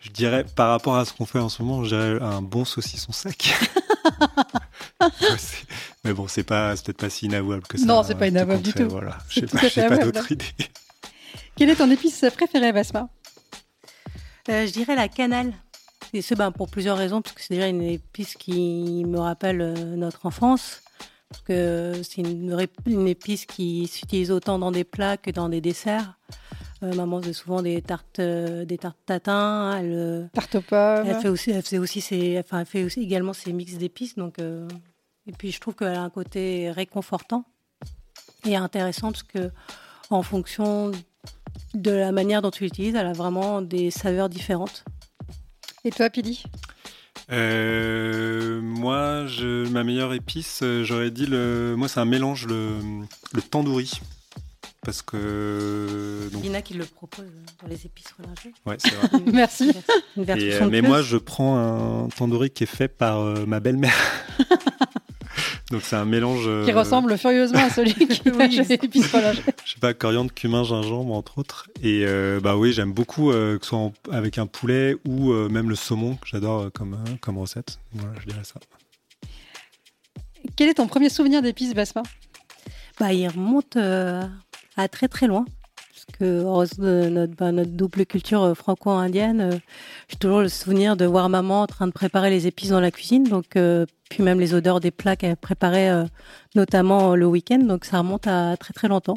je 0.00 0.10
dirais, 0.10 0.44
par 0.56 0.70
rapport 0.70 0.96
à 0.96 1.04
ce 1.04 1.12
qu'on 1.12 1.26
fait 1.26 1.38
en 1.38 1.48
ce 1.48 1.62
moment, 1.62 1.84
je 1.84 1.90
dirais 1.94 2.18
un 2.20 2.42
bon 2.42 2.64
saucisson 2.64 3.12
sec. 3.12 3.54
Mais 6.04 6.12
bon, 6.12 6.28
c'est 6.28 6.42
pas, 6.42 6.76
c'est 6.76 6.86
peut-être 6.86 6.98
pas 6.98 7.10
si 7.10 7.26
inavouable 7.26 7.62
que 7.62 7.78
ça. 7.78 7.84
Non, 7.84 8.02
c'est 8.02 8.14
pas 8.14 8.26
tout 8.26 8.32
inavouable 8.32 8.62
du 8.62 8.72
tout. 8.72 8.88
Voilà, 8.88 9.18
je 9.28 9.40
sais 9.40 9.46
tout 9.46 9.56
pas, 9.56 9.96
pas 9.96 9.98
d'autre 9.98 10.32
idée. 10.32 10.44
Quelle 11.56 11.70
est 11.70 11.76
ton 11.76 11.90
épice 11.90 12.24
préférée, 12.34 12.72
Basma? 12.72 13.08
Euh, 14.48 14.66
je 14.66 14.72
dirais 14.72 14.96
la 14.96 15.08
cannelle. 15.08 15.52
Et 16.12 16.22
ce, 16.22 16.34
ben, 16.34 16.50
pour 16.50 16.68
plusieurs 16.68 16.96
raisons, 16.96 17.22
parce 17.22 17.34
que 17.34 17.42
c'est 17.42 17.54
déjà 17.54 17.68
une 17.68 17.82
épice 17.82 18.34
qui 18.34 19.04
me 19.06 19.18
rappelle 19.18 19.60
euh, 19.60 19.96
notre 19.96 20.26
enfance. 20.26 20.80
Parce 21.28 21.42
que 21.42 22.00
c'est 22.02 22.22
une 22.22 23.06
épice 23.06 23.46
qui 23.46 23.86
s'utilise 23.86 24.32
autant 24.32 24.58
dans 24.58 24.72
des 24.72 24.82
plats 24.82 25.16
que 25.16 25.30
dans 25.30 25.48
des 25.48 25.60
desserts. 25.60 26.14
Euh, 26.82 26.94
maman 26.94 27.20
faisait 27.20 27.34
souvent 27.34 27.60
des 27.60 27.82
tartes, 27.82 28.20
euh, 28.20 28.64
des 28.64 28.78
tartes 28.78 28.96
tatin. 29.04 29.76
Elle, 29.78 29.92
euh, 29.92 30.26
Tarte 30.32 30.54
aux 30.54 30.60
pommes. 30.62 31.04
elle 31.06 31.20
fait 31.20 31.28
aussi, 31.28 31.50
elle 31.50 31.62
faisait 31.62 31.78
aussi 31.78 32.00
ses, 32.00 32.38
enfin, 32.38 32.60
elle 32.60 32.66
fait 32.66 32.84
aussi 32.84 33.02
également 33.02 33.32
ses 33.34 33.52
mix 33.52 33.74
d'épices. 33.74 34.16
Donc, 34.16 34.38
euh, 34.38 34.66
et 35.26 35.32
puis 35.32 35.52
je 35.52 35.60
trouve 35.60 35.74
qu'elle 35.74 35.88
a 35.94 36.02
un 36.02 36.10
côté 36.10 36.70
réconfortant 36.70 37.44
et 38.46 38.56
intéressant 38.56 39.12
parce 39.12 39.22
que 39.22 39.50
en 40.08 40.22
fonction 40.22 40.90
de 41.74 41.90
la 41.90 42.12
manière 42.12 42.40
dont 42.40 42.50
tu 42.50 42.64
l'utilises, 42.64 42.94
elle 42.94 43.06
a 43.06 43.12
vraiment 43.12 43.60
des 43.60 43.90
saveurs 43.90 44.30
différentes. 44.30 44.84
Et 45.84 45.90
toi, 45.90 46.08
Pili? 46.08 46.42
Euh, 47.30 48.60
moi, 48.62 49.26
je, 49.26 49.68
ma 49.68 49.84
meilleure 49.84 50.14
épice, 50.14 50.64
j'aurais 50.82 51.10
dit 51.10 51.26
le. 51.26 51.74
Moi, 51.76 51.88
c'est 51.88 52.00
un 52.00 52.04
mélange 52.06 52.46
le, 52.46 52.78
le 53.32 53.42
tandoori. 53.42 54.00
Parce 54.82 55.02
que. 55.02 56.28
Donc, 56.32 56.42
Lina 56.42 56.62
qui 56.62 56.72
le 56.74 56.84
propose 56.86 57.26
dans 57.60 57.68
les 57.68 57.84
épices 57.84 58.12
relâchées. 58.18 58.52
ouais, 58.64 58.76
c'est 58.78 58.94
vrai. 58.94 59.08
Merci. 59.32 59.72
Une 60.16 60.24
version 60.24 60.46
Et, 60.46 60.54
euh, 60.62 60.68
mais 60.70 60.80
moi, 60.80 61.02
je 61.02 61.18
prends 61.18 61.58
un 62.04 62.08
tandoori 62.08 62.50
qui 62.50 62.64
est 62.64 62.66
fait 62.66 62.88
par 62.88 63.20
euh, 63.20 63.44
ma 63.46 63.60
belle-mère. 63.60 63.94
Donc 65.70 65.82
c'est 65.82 65.94
un 65.96 66.04
mélange. 66.04 66.44
euh, 66.46 66.64
Qui 66.64 66.72
ressemble 66.72 67.16
furieusement 67.16 67.60
à 67.60 67.70
celui 67.70 67.94
qui 67.94 68.20
Oui. 68.30 68.42
a 68.42 68.50
chez 68.50 68.64
l'épice 68.64 69.06
fromage. 69.06 69.42
Je 69.64 69.72
sais 69.74 69.78
pas, 69.80 69.94
coriandre, 69.94 70.32
cumin, 70.34 70.64
gingembre, 70.64 71.12
entre 71.14 71.38
autres. 71.38 71.68
Et 71.82 72.04
euh, 72.06 72.40
bah 72.40 72.56
oui, 72.56 72.72
j'aime 72.72 72.92
beaucoup 72.92 73.30
euh, 73.30 73.56
que 73.58 73.64
ce 73.64 73.68
soit 73.70 73.78
en- 73.78 73.92
avec 74.10 74.38
un 74.38 74.46
poulet 74.46 74.96
ou 75.06 75.30
euh, 75.30 75.48
même 75.48 75.68
le 75.68 75.76
saumon, 75.76 76.16
que 76.16 76.26
j'adore 76.26 76.62
euh, 76.62 76.70
comme, 76.70 76.94
euh, 76.94 77.10
comme 77.20 77.38
recette. 77.38 77.78
Voilà, 77.92 78.18
je 78.20 78.26
dirais 78.26 78.42
ça. 78.44 78.54
Quel 80.56 80.68
est 80.70 80.74
ton 80.74 80.88
premier 80.88 81.08
souvenir 81.10 81.40
d'épices, 81.42 81.74
Basma? 81.74 82.02
Bah, 82.98 83.12
il 83.12 83.28
remonte 83.28 83.76
très 84.88 85.08
très 85.08 85.26
loin. 85.26 85.44
Que 86.18 86.42
notre, 87.08 87.34
bah, 87.36 87.52
notre 87.52 87.70
double 87.70 88.04
culture 88.04 88.42
euh, 88.42 88.54
franco-indienne, 88.54 89.40
euh, 89.40 89.58
j'ai 90.08 90.16
toujours 90.16 90.40
le 90.40 90.48
souvenir 90.48 90.96
de 90.96 91.04
voir 91.04 91.28
maman 91.28 91.62
en 91.62 91.66
train 91.66 91.86
de 91.86 91.92
préparer 91.92 92.30
les 92.30 92.46
épices 92.46 92.70
dans 92.70 92.80
la 92.80 92.90
cuisine, 92.90 93.24
donc 93.24 93.56
euh, 93.56 93.86
puis 94.08 94.22
même 94.22 94.40
les 94.40 94.52
odeurs 94.54 94.80
des 94.80 94.90
plats 94.90 95.14
qu'elle 95.14 95.36
préparait 95.36 96.04
notamment 96.56 97.14
le 97.14 97.26
week-end, 97.26 97.58
donc 97.58 97.84
ça 97.84 97.98
remonte 97.98 98.26
à 98.26 98.56
très 98.56 98.72
très 98.72 98.88
longtemps. 98.88 99.16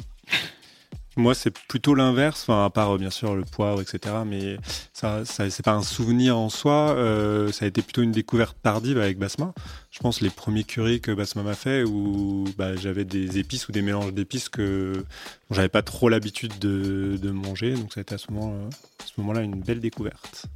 Moi, 1.15 1.35
c'est 1.35 1.51
plutôt 1.51 1.93
l'inverse, 1.93 2.41
enfin, 2.41 2.65
à 2.65 2.69
part 2.71 2.97
bien 2.97 3.11
sûr 3.11 3.35
le 3.35 3.43
poivre, 3.43 3.81
etc. 3.81 4.15
Mais 4.25 4.57
ça, 4.93 5.25
ça 5.25 5.47
c'est 5.49 5.63
pas 5.63 5.73
un 5.73 5.83
souvenir 5.83 6.37
en 6.37 6.49
soi. 6.49 6.95
Euh, 6.95 7.51
ça 7.51 7.65
a 7.65 7.67
été 7.67 7.83
plutôt 7.83 8.01
une 8.01 8.11
découverte 8.11 8.57
tardive 8.63 8.97
avec 8.97 9.19
Basma. 9.19 9.53
Je 9.91 9.99
pense 9.99 10.21
les 10.21 10.31
premiers 10.31 10.63
currys 10.63 11.01
que 11.01 11.11
Basma 11.11 11.43
m'a 11.43 11.53
fait 11.53 11.83
où 11.83 12.45
bah, 12.57 12.75
j'avais 12.75 13.05
des 13.05 13.37
épices 13.37 13.67
ou 13.67 13.71
des 13.71 13.83
mélanges 13.83 14.11
d'épices 14.11 14.49
que 14.49 15.05
j'avais 15.51 15.69
pas 15.69 15.83
trop 15.83 16.09
l'habitude 16.09 16.57
de, 16.57 17.19
de, 17.21 17.29
manger. 17.29 17.75
Donc 17.75 17.93
ça 17.93 17.99
a 17.99 18.01
été 18.01 18.15
à 18.15 18.17
ce 18.17 18.31
moment, 18.31 18.67
à 18.99 19.05
ce 19.05 19.13
moment-là 19.17 19.41
une 19.41 19.61
belle 19.61 19.81
découverte. 19.81 20.47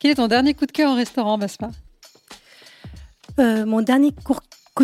Quel 0.00 0.10
est 0.10 0.16
ton 0.16 0.26
dernier 0.26 0.54
coup 0.54 0.66
de 0.66 0.72
cœur 0.72 0.90
en 0.90 0.96
restaurant, 0.96 1.38
Basma? 1.38 1.70
Euh, 3.38 3.64
Mon 3.64 3.80
dernier 3.80 4.12
coup 4.12 4.34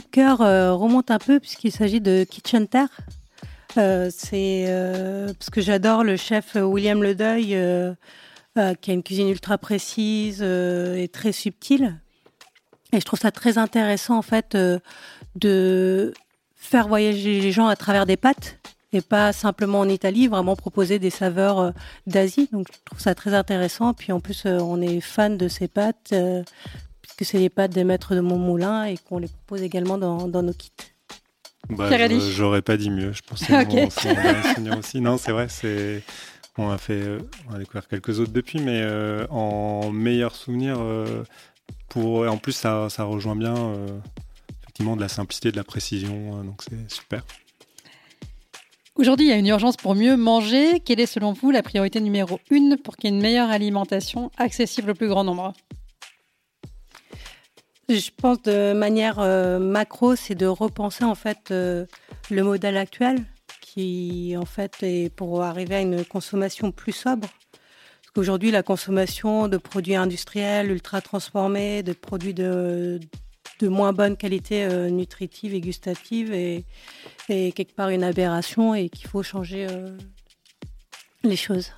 de 0.01 0.07
cœur 0.11 0.41
euh, 0.41 0.73
remonte 0.73 1.11
un 1.11 1.19
peu 1.19 1.41
puisqu'il 1.41 1.73
s'agit 1.73 2.01
de 2.01 2.25
Kitchen 2.25 2.69
Terre. 2.69 2.89
Euh, 3.79 4.11
c'est 4.15 4.67
euh, 4.69 5.33
parce 5.39 5.51
que 5.51 5.61
j'adore 5.61 6.05
le 6.05 6.17
chef 6.17 6.57
William 6.57 7.03
Ledeuil, 7.03 7.55
euh, 7.55 7.95
qui 8.81 8.91
a 8.91 8.95
une 8.95 9.03
cuisine 9.03 9.29
ultra 9.29 9.59
précise 9.59 10.43
et 10.43 11.09
très 11.09 11.33
subtile. 11.33 11.99
Et 12.93 13.01
je 13.01 13.05
trouve 13.07 13.19
ça 13.19 13.31
très 13.31 13.57
intéressant 13.57 14.19
en 14.19 14.23
fait 14.23 14.57
de 15.37 16.13
faire 16.55 16.89
voyager 16.89 17.41
les 17.41 17.53
gens 17.53 17.67
à 17.67 17.77
travers 17.77 18.05
des 18.05 18.19
pâtes 18.19 18.59
et 18.93 19.01
pas 19.01 19.33
simplement 19.33 19.81
en 19.81 19.89
Italie, 19.89 20.29
vraiment 20.29 20.55
proposer 20.55 20.99
des 20.99 21.09
saveurs 21.09 21.73
d'Asie. 22.07 22.51
Donc 22.53 22.67
je 22.71 22.79
trouve 22.85 23.01
ça 23.01 23.15
très 23.15 23.33
intéressant. 23.33 23.95
Puis 23.95 24.13
en 24.13 24.21
plus, 24.21 24.45
on 24.45 24.83
est 24.83 25.01
fan 25.01 25.39
de 25.39 25.49
ces 25.49 25.69
pâtes, 25.69 26.15
puisque 27.01 27.25
c'est 27.25 27.39
les 27.39 27.49
pâtes 27.49 27.73
des 27.73 27.85
maîtres 27.85 28.15
de 28.15 28.21
mon 28.21 28.37
moulin 28.37 28.85
et 28.85 28.99
qu'on 28.99 29.19
les 29.19 29.29
propose 29.29 29.63
également 29.63 29.97
dans, 29.97 30.29
dans 30.29 30.43
nos 30.43 30.53
kits. 30.53 30.92
Bah, 31.71 31.89
J'aurais 32.31 32.63
pas 32.63 32.77
dit 32.77 32.91
mieux. 32.91 33.13
Je 33.13 33.23
pensais 33.23 33.57
okay. 33.57 33.89
mon, 34.61 34.79
aussi. 34.79 35.01
Non, 35.01 35.17
c'est 35.17 35.33
vrai. 35.33 35.49
C'est 35.49 36.03
on 36.59 36.71
a 36.71 36.79
fait, 36.79 37.01
euh, 37.01 37.19
on 37.49 37.55
a 37.55 37.59
découvert 37.59 37.89
quelques 37.89 38.21
autres 38.21 38.33
depuis, 38.33 38.61
mais 38.61 38.81
euh, 38.83 39.27
en 39.31 39.91
meilleur 39.91 40.35
souvenir. 40.35 40.77
Euh, 40.79 41.25
pour 41.89 42.27
en 42.29 42.37
plus, 42.37 42.53
ça, 42.53 42.89
ça 42.91 43.05
rejoint 43.05 43.37
bien 43.37 43.55
effectivement 44.63 44.97
de 44.97 45.03
la 45.03 45.09
simplicité, 45.09 45.53
de 45.53 45.57
la 45.57 45.65
précision. 45.65 46.43
donc 46.43 46.63
c'est 46.63 46.91
super. 46.91 47.23
Aujourd'hui, 48.95 49.27
il 49.27 49.29
y 49.31 49.33
a 49.33 49.37
une 49.37 49.47
urgence 49.47 49.77
pour 49.77 49.95
mieux 49.95 50.17
manger. 50.17 50.81
Quelle 50.81 51.01
est 51.01 51.07
selon 51.07 51.33
vous 51.33 51.51
la 51.51 51.63
priorité 51.63 52.01
numéro 52.01 52.41
une 52.51 52.77
pour 52.77 52.97
qu'il 52.97 53.11
y 53.11 53.13
ait 53.13 53.17
une 53.17 53.23
meilleure 53.23 53.51
alimentation 53.51 54.31
accessible 54.37 54.91
au 54.91 54.95
plus 54.95 55.09
grand 55.09 55.25
nombre? 55.25 55.55
Je 57.89 58.11
pense 58.17 58.43
de 58.43 58.73
manière 58.73 59.19
euh, 59.19 59.59
macro, 59.59 60.17
c'est 60.17 60.35
de 60.35 60.47
repenser 60.47 61.05
en 61.05 61.15
fait 61.15 61.51
euh, 61.51 61.87
le 62.31 62.43
modèle 62.43 62.77
actuel 62.77 63.25
qui 63.61 64.35
en 64.39 64.45
fait 64.45 64.83
est 64.83 65.13
pour 65.15 65.43
arriver 65.43 65.77
à 65.77 65.81
une 65.81 66.05
consommation 66.05 66.71
plus 66.73 66.93
sobre. 66.93 67.29
Parce 67.29 68.11
qu'aujourd'hui, 68.15 68.51
la 68.51 68.63
consommation 68.63 69.49
de 69.49 69.57
produits 69.57 69.97
industriels 69.97 70.71
ultra 70.71 71.01
transformés, 71.01 71.83
de 71.83 71.93
produits 71.93 72.35
de, 72.35 73.01
de 73.61 73.69
moins 73.69 73.93
bonne 73.93 74.17
qualité 74.17 74.65
euh, 74.65 74.91
nutritive 74.91 75.55
et 75.55 75.61
gustative 75.61 76.33
est, 76.33 76.65
est, 77.29 77.53
quelque 77.53 77.75
part 77.75 77.89
une 77.89 78.05
aberration 78.05 78.75
et 78.75 78.89
qu'il 78.91 79.09
faut 79.09 79.23
changer 79.23 79.67
les 81.25 81.37
choses. 81.37 81.73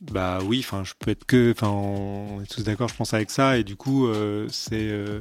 Bah 0.00 0.38
oui, 0.42 0.60
enfin, 0.64 0.82
je 0.82 0.94
peux 0.98 1.10
être 1.10 1.26
que, 1.26 1.52
enfin, 1.52 1.68
on 1.68 2.40
est 2.40 2.46
tous 2.46 2.64
d'accord, 2.64 2.88
je 2.88 2.94
pense 2.94 3.12
avec 3.12 3.30
ça, 3.30 3.58
et 3.58 3.64
du 3.64 3.76
coup, 3.76 4.06
euh, 4.06 4.46
c'est 4.50 4.88
euh, 4.88 5.20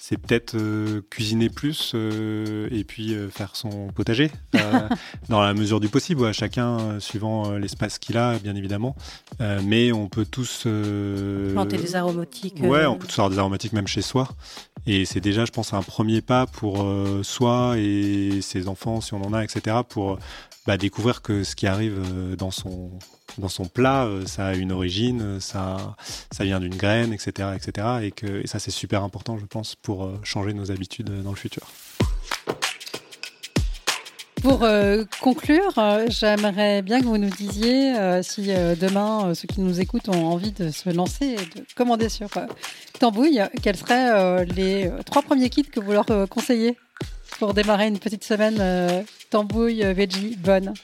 c'est 0.00 0.16
peut-être 0.16 0.54
euh, 0.54 1.02
cuisiner 1.10 1.50
plus 1.50 1.94
et 1.94 2.84
puis 2.84 3.14
faire 3.30 3.54
son 3.54 3.88
potager 3.88 4.30
dans 5.28 5.42
la 5.42 5.52
mesure 5.52 5.78
du 5.78 5.88
possible, 5.88 6.24
à 6.24 6.32
chacun 6.32 7.00
suivant 7.00 7.52
l'espace 7.52 7.98
qu'il 7.98 8.16
a, 8.16 8.38
bien 8.38 8.54
évidemment. 8.54 8.96
mais 9.40 9.92
on 9.92 10.08
peut 10.08 10.26
tous 10.26 10.66
planter 11.52 11.76
des 11.76 11.96
aromatiques. 11.96 12.60
Ouais, 12.62 12.86
on 12.86 12.96
peut 12.96 13.06
tous 13.06 13.18
avoir 13.18 13.30
des 13.30 13.38
aromatiques 13.38 13.72
même 13.72 13.86
chez 13.86 14.02
soi. 14.02 14.28
Et 14.86 15.06
c'est 15.06 15.20
déjà, 15.20 15.46
je 15.46 15.52
pense, 15.52 15.72
un 15.72 15.82
premier 15.82 16.20
pas 16.20 16.46
pour 16.46 16.86
soi 17.22 17.76
et 17.78 18.40
ses 18.42 18.68
enfants, 18.68 19.00
si 19.00 19.14
on 19.14 19.22
en 19.22 19.32
a, 19.32 19.42
etc., 19.42 19.78
pour 19.88 20.18
bah, 20.66 20.76
découvrir 20.76 21.22
que 21.22 21.44
ce 21.44 21.56
qui 21.56 21.66
arrive 21.66 22.36
dans 22.36 22.50
son 22.50 22.90
dans 23.38 23.48
son 23.48 23.66
plat, 23.66 24.04
euh, 24.04 24.26
ça 24.26 24.46
a 24.46 24.54
une 24.54 24.72
origine, 24.72 25.22
euh, 25.22 25.40
ça, 25.40 25.96
ça 26.30 26.44
vient 26.44 26.60
d'une 26.60 26.76
graine, 26.76 27.12
etc., 27.12 27.50
etc. 27.56 27.86
Et 28.02 28.10
que 28.10 28.46
ça, 28.46 28.58
c'est 28.58 28.70
super 28.70 29.02
important, 29.02 29.38
je 29.38 29.46
pense, 29.46 29.74
pour 29.74 30.04
euh, 30.04 30.18
changer 30.22 30.54
nos 30.54 30.70
habitudes 30.70 31.22
dans 31.22 31.30
le 31.30 31.36
futur. 31.36 31.62
Pour 34.42 34.66
conclure, 35.22 35.72
j'aimerais 36.08 36.82
bien 36.82 37.00
que 37.00 37.06
vous 37.06 37.16
nous 37.16 37.30
disiez 37.30 37.94
si 38.22 38.48
demain 38.48 39.32
ceux 39.32 39.48
qui 39.48 39.62
nous 39.62 39.80
écoutent 39.80 40.10
ont 40.10 40.26
envie 40.26 40.52
de 40.52 40.70
se 40.70 40.90
lancer 40.90 41.28
et 41.28 41.36
de 41.58 41.64
commander 41.74 42.10
sur 42.10 42.28
Tambouille, 43.00 43.40
quels 43.62 43.76
seraient 43.76 44.44
les 44.44 44.90
trois 45.06 45.22
premiers 45.22 45.48
kits 45.48 45.62
que 45.62 45.80
vous 45.80 45.92
leur 45.92 46.04
conseillez 46.28 46.76
pour 47.38 47.54
démarrer 47.54 47.86
une 47.86 47.98
petite 47.98 48.22
semaine 48.22 49.06
Tambouille 49.30 49.82
veggie 49.94 50.36
bonne? 50.36 50.74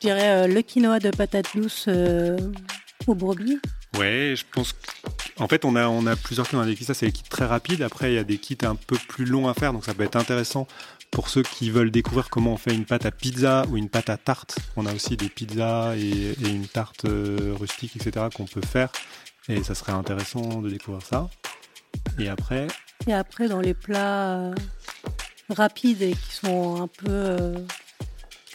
Je 0.00 0.06
dirais 0.08 0.30
euh, 0.30 0.46
le 0.46 0.62
quinoa 0.62 0.98
de 0.98 1.10
patates 1.10 1.54
douces 1.54 1.86
euh, 1.88 2.38
au 3.06 3.14
brebis. 3.14 3.58
Ouais, 3.98 4.34
je 4.36 4.44
pense 4.50 4.74
en 5.38 5.48
fait, 5.48 5.64
on 5.64 5.74
a, 5.74 5.88
on 5.88 6.06
a 6.06 6.16
plusieurs 6.16 6.46
kits. 6.48 6.56
On 6.56 6.60
a 6.60 6.66
des 6.66 6.74
kits, 6.74 6.84
ça 6.84 6.94
c'est 6.94 7.06
des 7.06 7.12
kits 7.12 7.22
très 7.28 7.46
rapides. 7.46 7.82
Après, 7.82 8.12
il 8.12 8.14
y 8.14 8.18
a 8.18 8.24
des 8.24 8.38
kits 8.38 8.58
un 8.62 8.76
peu 8.76 8.96
plus 9.08 9.24
longs 9.24 9.48
à 9.48 9.54
faire, 9.54 9.72
donc 9.72 9.84
ça 9.84 9.94
peut 9.94 10.04
être 10.04 10.16
intéressant 10.16 10.66
pour 11.10 11.28
ceux 11.28 11.42
qui 11.42 11.70
veulent 11.70 11.90
découvrir 11.90 12.30
comment 12.30 12.52
on 12.52 12.56
fait 12.56 12.74
une 12.74 12.84
pâte 12.84 13.06
à 13.06 13.10
pizza 13.10 13.64
ou 13.70 13.76
une 13.76 13.88
pâte 13.88 14.10
à 14.10 14.16
tarte. 14.16 14.58
On 14.76 14.86
a 14.86 14.92
aussi 14.94 15.16
des 15.16 15.28
pizzas 15.28 15.96
et, 15.96 16.34
une 16.40 16.68
tarte 16.68 17.06
euh, 17.06 17.54
rustique, 17.58 17.96
etc. 17.96 18.26
qu'on 18.34 18.44
peut 18.44 18.60
faire. 18.60 18.92
Et 19.48 19.62
ça 19.64 19.74
serait 19.74 19.92
intéressant 19.92 20.60
de 20.60 20.68
découvrir 20.68 21.02
ça. 21.02 21.28
Et 22.18 22.28
après? 22.28 22.68
Et 23.06 23.14
après, 23.14 23.48
dans 23.48 23.60
les 23.60 23.74
plats 23.74 24.52
rapides 25.48 26.02
et 26.02 26.12
qui 26.12 26.32
sont 26.32 26.82
un 26.82 26.86
peu 26.86 27.54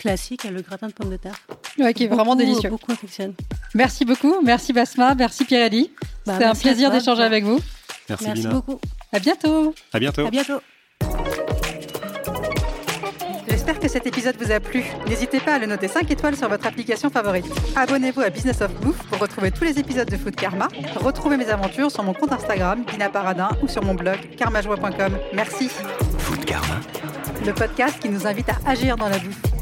classique, 0.05 0.43
le 0.43 0.61
gratin 0.61 0.87
de 0.87 0.93
pommes 0.93 1.09
de 1.09 1.17
terre. 1.17 1.33
Ouais, 1.79 1.91
qui 1.91 2.03
est 2.03 2.07
vraiment 2.07 2.35
délicieux. 2.35 2.69
Beaucoup 2.69 2.91
affectionne. 2.91 3.33
Merci 3.73 4.05
beaucoup. 4.05 4.35
Merci 4.43 4.71
Basma. 4.71 5.15
Merci 5.15 5.45
Pierre-Elie. 5.45 5.89
Bah, 6.27 6.33
C'était 6.33 6.45
un 6.45 6.53
plaisir 6.53 6.91
d'échanger 6.91 7.23
avec 7.23 7.43
vous. 7.43 7.59
Merci, 8.07 8.25
merci 8.27 8.47
beaucoup. 8.47 8.79
À 9.11 9.17
bientôt. 9.17 9.73
À 9.91 9.99
bientôt. 9.99 10.27
À 10.27 10.29
bientôt. 10.29 10.61
J'espère 13.47 13.79
que 13.79 13.87
cet 13.87 14.05
épisode 14.05 14.35
vous 14.39 14.51
a 14.51 14.59
plu. 14.59 14.83
N'hésitez 15.07 15.39
pas 15.39 15.55
à 15.55 15.57
le 15.57 15.65
noter 15.65 15.87
5 15.87 16.11
étoiles 16.11 16.37
sur 16.37 16.49
votre 16.49 16.67
application 16.67 17.09
favorite. 17.09 17.45
Abonnez-vous 17.75 18.21
à 18.21 18.29
Business 18.29 18.61
of 18.61 18.71
Bouffe 18.81 19.01
pour 19.09 19.17
retrouver 19.17 19.49
tous 19.49 19.63
les 19.63 19.79
épisodes 19.79 20.07
de 20.07 20.17
Food 20.17 20.35
Karma. 20.35 20.67
Retrouvez 20.97 21.35
mes 21.35 21.49
aventures 21.49 21.89
sur 21.89 22.03
mon 22.03 22.13
compte 22.13 22.31
Instagram, 22.31 22.85
Dina 22.91 23.09
Paradin, 23.09 23.49
ou 23.63 23.67
sur 23.67 23.83
mon 23.83 23.95
blog, 23.95 24.19
karmajoie.com. 24.37 25.17
Merci. 25.33 25.67
Food 26.19 26.45
Karma. 26.45 26.79
Le 27.43 27.53
podcast 27.53 27.97
qui 27.99 28.09
nous 28.09 28.27
invite 28.27 28.49
à 28.49 28.69
agir 28.69 28.97
dans 28.97 29.09
la 29.09 29.17
bouffe. 29.17 29.54